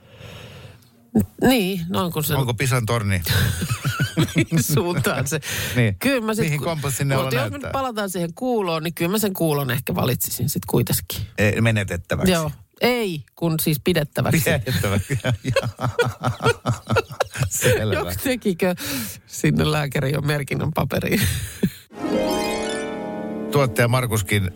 Niin, 1.40 1.81
noin 1.88 2.12
kun 2.12 2.25
se 2.25 2.35
Onko 2.35 2.55
Pisan 2.55 2.87
torni? 2.87 3.22
suuntaan 4.75 5.27
se. 5.27 5.40
Niin. 5.77 5.96
Kyllä 5.98 6.27
mä 6.27 6.35
sit, 6.35 6.44
Mihin 6.44 6.61
kompassin 6.61 7.09
ne 7.09 7.16
Mutta 7.16 7.35
jos 7.35 7.44
me 7.44 7.51
näyttää? 7.51 7.70
palataan 7.70 8.11
siihen 8.11 8.35
kuuloon, 8.35 8.83
niin 8.83 8.94
kyllä 8.94 9.11
mä 9.11 9.18
sen 9.18 9.33
kuulon 9.33 9.70
ehkä 9.70 9.94
valitsisin 9.94 10.48
sitten 10.48 10.66
kuitenkin. 10.70 11.20
E, 11.38 11.61
menetettäväksi. 11.61 12.33
Joo. 12.33 12.51
Ei, 12.81 13.25
kun 13.37 13.55
siis 13.61 13.81
pidettäväksi. 13.85 14.42
Pidettäväksi. 14.44 15.18
Selvä. 17.48 17.94
Joku 17.94 18.11
tekikö 18.25 18.75
sinne 19.27 19.72
lääkäri 19.72 20.16
on 20.16 20.27
merkinnän 20.27 20.72
paperiin? 20.75 21.20
Tuottaja 23.53 23.88
Markuskin, 23.88 24.51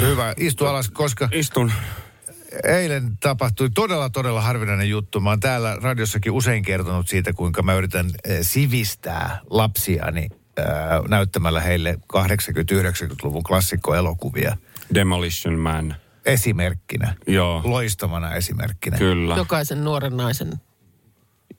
hyvä. 0.00 0.34
Istu 0.36 0.66
alas, 0.66 0.90
koska 0.90 1.28
Istun. 1.32 1.72
Eilen 2.64 3.16
tapahtui 3.20 3.70
todella, 3.70 4.10
todella 4.10 4.40
harvinainen 4.40 4.90
juttu. 4.90 5.20
Mä 5.20 5.30
oon 5.30 5.40
täällä 5.40 5.76
radiossakin 5.82 6.32
usein 6.32 6.62
kertonut 6.62 7.08
siitä, 7.08 7.32
kuinka 7.32 7.62
mä 7.62 7.74
yritän 7.74 8.10
eh, 8.24 8.38
sivistää 8.42 9.40
lapsiani 9.50 10.26
äh, 10.58 10.66
näyttämällä 11.08 11.60
heille 11.60 11.98
80-90-luvun 12.16 13.42
klassikkoelokuvia 13.42 14.56
Demolition 14.94 15.58
Man. 15.58 15.96
esimerkkinä. 16.26 17.14
Joo, 17.26 17.60
Loistavana 17.64 18.34
esimerkkinä. 18.34 18.98
kyllä. 18.98 19.36
Jokaisen 19.36 19.84
nuoren 19.84 20.16
naisen 20.16 20.52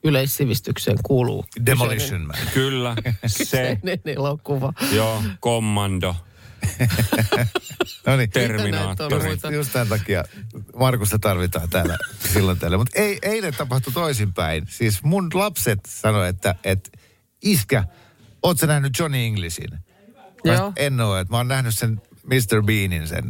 yleissivistykseen 0.03 0.97
kuuluu. 1.03 1.45
Demolition 1.65 2.21
Man. 2.21 2.35
Kyllä, 2.53 2.95
se. 3.27 3.77
Elokuva. 4.05 4.73
Joo, 4.91 5.23
Commando, 5.41 6.15
No 8.05 8.17
niin. 8.17 8.29
Terminaattori. 8.29 9.23
muita? 9.25 9.51
Just 9.51 9.73
tämän 9.73 9.87
takia 9.87 10.23
Markusta 10.75 11.19
tarvitaan 11.19 11.69
täällä 11.69 11.97
silloin 12.33 12.59
täällä. 12.59 12.77
Mutta 12.77 12.99
ei, 12.99 13.19
eilen 13.21 13.53
tapahtui 13.53 13.93
toisinpäin. 13.93 14.65
Siis 14.69 15.03
mun 15.03 15.29
lapset 15.33 15.79
sanoi, 15.87 16.29
että, 16.29 16.55
että 16.63 16.89
iskä, 17.41 17.83
oot 18.43 18.57
sä 18.59 18.67
nähnyt 18.67 18.99
Johnny 18.99 19.17
Englishin? 19.17 19.69
Mä 20.45 20.53
Joo. 20.53 20.73
en 20.75 21.01
oo, 21.01 21.17
että 21.17 21.33
mä 21.33 21.37
oon 21.37 21.47
nähnyt 21.47 21.77
sen 21.77 22.01
Mr. 22.23 22.63
Beanin 22.65 23.07
sen, 23.07 23.23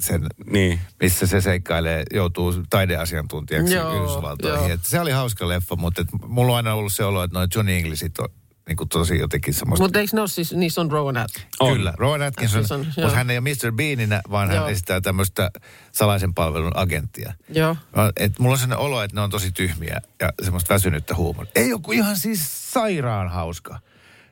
sen 0.00 0.26
Niin. 0.50 0.80
missä 1.00 1.26
se 1.26 1.40
seikkailee, 1.40 2.02
joutuu 2.14 2.54
taideasiantuntijaksi 2.70 3.74
Joo, 3.74 3.96
Yhdysvaltoihin. 3.96 4.70
Et 4.72 4.84
se 4.84 5.00
oli 5.00 5.10
hauska 5.10 5.48
leffa, 5.48 5.76
mutta 5.76 6.00
et 6.02 6.08
mulla 6.26 6.52
on 6.52 6.56
aina 6.56 6.74
ollut 6.74 6.92
se 6.92 7.04
olo, 7.04 7.22
että 7.22 7.38
noin 7.38 7.48
Johnny 7.54 7.72
Englishit 7.72 8.18
on 8.18 8.28
niin 8.68 8.76
kuin 8.76 8.88
tosi 8.88 9.18
jotenkin 9.18 9.54
semmoista. 9.54 9.84
Mutta 9.84 9.98
eikö 10.00 10.16
ne 10.16 10.20
ole 10.20 10.28
siis, 10.28 10.52
niissä 10.52 10.80
on 10.80 10.90
Rowan 10.90 11.16
Atkinson? 11.16 11.50
On. 11.60 11.72
Kyllä, 11.76 11.92
Rowan 11.96 12.22
Atkinson, 12.22 12.60
Atkinson, 12.60 12.80
joo. 12.96 13.06
mutta 13.06 13.16
hän 13.16 13.30
ei 13.30 13.38
ole 13.38 13.50
Mr. 13.64 13.72
Beaninä, 13.72 14.20
vaan 14.30 14.48
hän 14.48 14.56
Joo. 14.56 14.68
esittää 14.68 15.00
tämmöistä 15.00 15.50
salaisen 15.92 16.34
palvelun 16.34 16.76
agenttia. 16.76 17.32
Joo. 17.48 17.76
Mä- 17.96 18.12
Et 18.16 18.38
mulla 18.38 18.52
on 18.52 18.58
sellainen 18.58 18.84
olo, 18.86 19.02
että 19.02 19.14
ne 19.16 19.20
on 19.20 19.30
tosi 19.30 19.52
tyhmiä 19.52 20.00
ja 20.20 20.32
semmoista 20.42 20.74
väsynyttä 20.74 21.14
huumoria. 21.14 21.52
Ei 21.54 21.68
joku 21.68 21.92
ihan 21.92 22.16
siis 22.16 22.72
sairaan 22.72 23.28
hauska. 23.30 23.78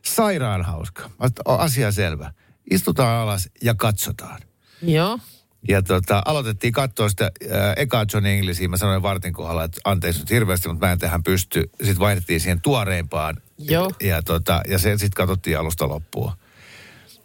Sairaan 0.05 0.63
hauska. 0.63 1.03
Mä 1.03 1.11
oon, 1.21 1.31
"O, 1.49 1.59
asia 1.59 1.93
selvä. 1.93 2.31
Istutaan 2.71 3.17
alas 3.23 3.49
ja 3.63 3.75
katsotaan. 3.75 4.41
Joo. 4.83 5.19
Ja 5.69 5.83
tota, 5.83 6.23
aloitettiin 6.25 6.73
katsoa 6.73 7.09
sitä 7.09 7.31
ää, 7.51 7.75
ekaa 7.77 8.07
John 8.13 8.27
Englishia. 8.27 8.69
Mä 8.69 8.77
sanoin 8.77 9.03
vartin 9.03 9.33
kohdalla, 9.33 9.65
että 9.65 9.81
anteeksi 9.85 10.21
nyt 10.21 10.31
hirveästi, 10.31 10.69
mutta 10.69 10.87
mä 10.87 10.93
en 10.93 10.99
tähän 10.99 11.23
pysty. 11.23 11.71
Sitten 11.79 11.99
vaihdettiin 11.99 12.41
siihen 12.41 12.61
tuoreimpaan. 12.61 13.37
Joo. 13.59 13.91
Ja, 14.03 14.23
tota, 14.23 14.61
ja 14.69 14.79
se 14.79 14.91
sitten 14.91 15.17
katsottiin 15.17 15.59
alusta 15.59 15.89
loppua. 15.89 16.37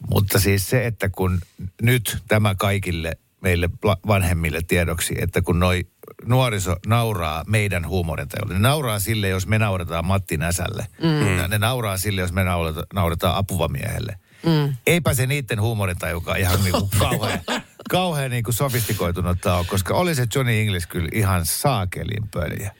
Mutta 0.09 0.39
siis 0.39 0.69
se, 0.69 0.85
että 0.85 1.09
kun 1.09 1.39
nyt 1.81 2.17
tämä 2.27 2.55
kaikille 2.55 3.17
meille 3.41 3.69
vanhemmille 4.07 4.61
tiedoksi, 4.67 5.15
että 5.21 5.41
kun 5.41 5.59
noi 5.59 5.87
nuoriso 6.25 6.75
nauraa 6.87 7.43
meidän 7.47 7.87
huumorintajulle. 7.87 8.53
Ne 8.53 8.59
nauraa 8.59 8.99
sille, 8.99 9.29
jos 9.29 9.47
me 9.47 9.59
nauretaan 9.59 10.05
Matti 10.05 10.37
Näsälle. 10.37 10.87
Mm. 11.03 11.37
Ja 11.37 11.47
ne 11.47 11.57
nauraa 11.57 11.97
sille, 11.97 12.21
jos 12.21 12.31
me 12.31 12.43
naurata, 12.43 12.83
nauretaan 12.93 13.35
apuvamiehelle. 13.35 14.19
Mm. 14.45 14.75
Eipä 14.87 15.13
se 15.13 15.27
niiden 15.27 15.61
huumorintajukaan 15.61 16.39
ihan 16.39 16.63
niinku 16.63 16.89
kauhean, 16.99 17.39
kauhean 17.89 18.31
niinku 18.31 18.51
sofistikoitunut 18.51 19.45
ole, 19.45 19.65
koska 19.65 19.93
oli 19.93 20.15
se 20.15 20.27
Johnny 20.35 20.59
English 20.59 20.87
kyllä 20.87 21.09
ihan 21.13 21.45
saakelin 21.45 22.27
pöljä. 22.27 22.71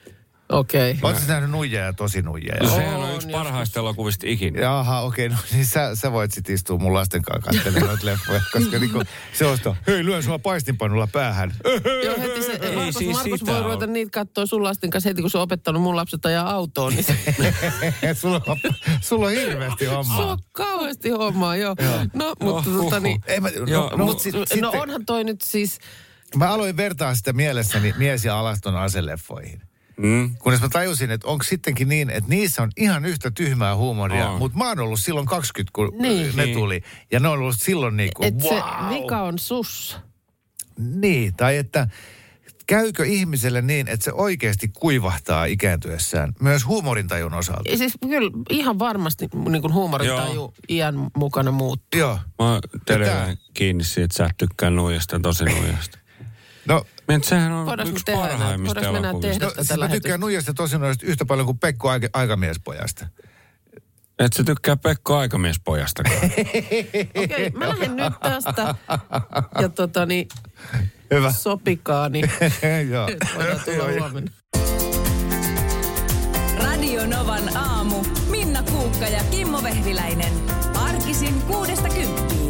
Okei. 0.50 0.90
Okay. 0.90 1.10
Oletko 1.10 1.24
nähnyt 1.28 1.50
nuijaa 1.50 1.84
ja 1.84 1.92
tosi 1.92 2.22
nuijaa? 2.22 2.56
No, 2.62 2.68
sehän 2.68 2.94
on 2.96 3.02
On 3.02 3.06
yksi 3.08 3.14
joskus. 3.16 3.32
parhaista 3.32 3.80
elokuvista 3.80 4.26
ikinä. 4.28 4.60
Jaha, 4.60 5.00
okei, 5.00 5.26
okay, 5.26 5.36
no 5.38 5.42
niin 5.52 5.66
sä, 5.66 5.94
sä 5.94 6.12
voit 6.12 6.32
sit 6.32 6.48
istua 6.50 6.78
mun 6.78 6.94
lasten 6.94 7.22
kanssa 7.22 7.50
katselemaan 7.50 7.86
noita 7.88 8.06
leffoja, 8.06 8.40
koska 8.52 8.78
niinku 8.78 9.02
se 9.32 9.46
on 9.46 9.56
sitä, 9.56 9.76
hei 9.86 10.04
lyön 10.04 10.22
sua 10.22 10.38
paistinpanulla 10.38 11.06
päähän. 11.06 11.54
Joo, 12.04 12.14
heti 12.20 12.42
se, 12.42 12.52
Ei 12.52 12.74
Markus, 12.76 12.94
siis 12.94 13.12
Markus 13.12 13.46
voi 13.46 13.62
ruveta 13.62 13.86
niitä 13.86 14.10
katsoa 14.10 14.46
sun 14.46 14.62
lasten 14.62 14.90
kanssa 14.90 15.10
heti, 15.10 15.20
kun 15.20 15.30
se 15.30 15.38
on 15.38 15.42
opettanut 15.42 15.82
mun 15.82 15.96
lapset 15.96 16.26
ajaa 16.26 16.50
autoon. 16.50 16.92
Niin 16.92 17.04
se, 17.04 17.16
sulla, 18.20 18.40
on, 18.46 18.56
sulla 19.00 19.26
on 19.26 19.32
hirveästi 19.32 19.84
se 19.84 19.90
hommaa. 19.90 20.30
on 20.32 20.38
kauheasti 20.52 21.10
hommaa, 21.10 21.56
joo. 21.56 21.76
No, 22.14 22.32
mutta 22.42 22.70
Oh, 22.70 22.84
tota 22.84 23.00
niin, 23.00 23.20
Ei, 23.26 23.40
mä, 23.40 23.48
Joo, 23.48 23.90
no, 23.90 23.96
no, 23.96 24.04
mut 24.04 24.20
sit, 24.20 24.34
no 24.34 24.40
sitten, 24.46 24.80
onhan 24.80 25.04
toi 25.06 25.24
nyt 25.24 25.40
siis, 25.40 25.78
mä 26.36 26.48
aloin 26.52 26.76
vertaa 26.76 27.14
sitä 27.14 27.32
mielessäni 27.32 27.94
mies- 27.98 28.24
ja 28.24 28.38
alaston 28.40 28.76
aseleffoihin. 28.76 29.62
Mm. 30.02 30.30
Kunnes 30.38 30.60
mä 30.60 30.68
tajusin, 30.68 31.10
että 31.10 31.28
onko 31.28 31.44
sittenkin 31.44 31.88
niin, 31.88 32.10
että 32.10 32.30
niissä 32.30 32.62
on 32.62 32.70
ihan 32.76 33.04
yhtä 33.04 33.30
tyhmää 33.30 33.76
huumoria, 33.76 34.32
mutta 34.38 34.58
mä 34.58 34.68
oon 34.68 34.78
ollut 34.80 35.00
silloin 35.00 35.26
20, 35.26 35.70
kun 35.74 35.92
Niin. 35.98 36.36
ne 36.36 36.44
Niin. 36.44 36.56
tuli. 36.58 36.82
Ja 37.12 37.20
ne 37.20 37.28
on 37.28 37.38
ollut 37.38 37.56
silloin 37.58 37.96
niin 37.96 38.10
kuin, 38.16 38.28
että 38.28 38.44
wow. 38.44 38.54
se 38.58 38.62
vika 38.90 39.22
on 39.22 39.38
sussa. 39.38 40.00
Niin, 40.78 41.34
tai 41.36 41.56
että 41.56 41.88
käykö 42.66 43.06
ihmiselle 43.06 43.62
niin, 43.62 43.88
että 43.88 44.04
se 44.04 44.12
oikeasti 44.12 44.68
kuivahtaa 44.68 45.44
ikääntyessään, 45.44 46.32
myös 46.40 46.66
huumorintajun 46.66 47.34
osalta? 47.34 47.70
Ja 47.70 47.78
siis 47.78 47.92
kyllä 48.08 48.30
ihan 48.50 48.78
varmasti 48.78 49.28
niin 49.48 49.62
kuin 49.62 49.74
huumorintaju 49.74 50.34
Joo. 50.34 50.52
iän 50.68 50.94
mukana 51.16 51.50
muuttuu. 51.50 52.00
Joo. 52.00 52.18
Mä 52.38 52.52
oon 52.52 52.60
kiinni 53.54 53.84
siitä, 53.84 54.04
että 54.04 54.16
sä 54.16 54.24
et 54.26 54.36
tykkää 54.36 54.70
nuijasta 54.70 55.20
tosi 55.20 55.44
nuijasta. 55.44 55.98
No, 56.68 56.84
Mietit, 57.10 57.28
sehän 57.28 57.52
on 57.52 57.66
Voidaanko 57.66 57.90
me 57.92 57.92
yksi 57.92 58.04
tehdä 58.04 58.20
parhaimmista 58.20 58.74
Voidaanko 58.74 58.92
mennä 58.92 59.08
elokuvista. 59.08 59.38
tehdä 59.38 59.46
no 59.46 59.50
tätä 59.50 59.64
siis 59.64 59.78
mä 59.78 59.88
tykkään 59.88 60.20
nuijasta 60.20 60.54
tosi 60.54 60.78
noista 60.78 61.06
yhtä 61.06 61.24
paljon 61.24 61.46
kuin 61.46 61.58
Pekko 61.58 61.88
aika, 61.90 62.08
Aikamiespojasta. 62.12 63.06
Et 64.18 64.32
sä 64.32 64.44
tykkää 64.44 64.76
Pekko 64.76 65.16
Aikamiespojastakaan. 65.16 66.16
Okei, 67.24 67.50
mä 67.50 67.68
lähden 67.68 67.96
nyt 67.96 68.12
tästä. 68.22 68.74
Ja 69.60 69.68
tota 69.68 70.06
niin, 70.06 70.28
Hyvä. 71.10 71.32
sopikaa, 71.32 72.08
niin 72.08 72.30
Joo. 72.92 73.08
voidaan 73.36 73.60
tulla 73.64 73.92
huomenna. 74.00 74.30
Radio 76.64 77.06
Novan 77.06 77.56
aamu. 77.56 78.04
Minna 78.30 78.62
Kuukka 78.62 79.04
ja 79.04 79.24
Kimmo 79.30 79.62
Vehviläinen. 79.62 80.32
Arkisin 80.74 81.42
kuudesta 81.42 81.88
kymppiin. 81.88 82.49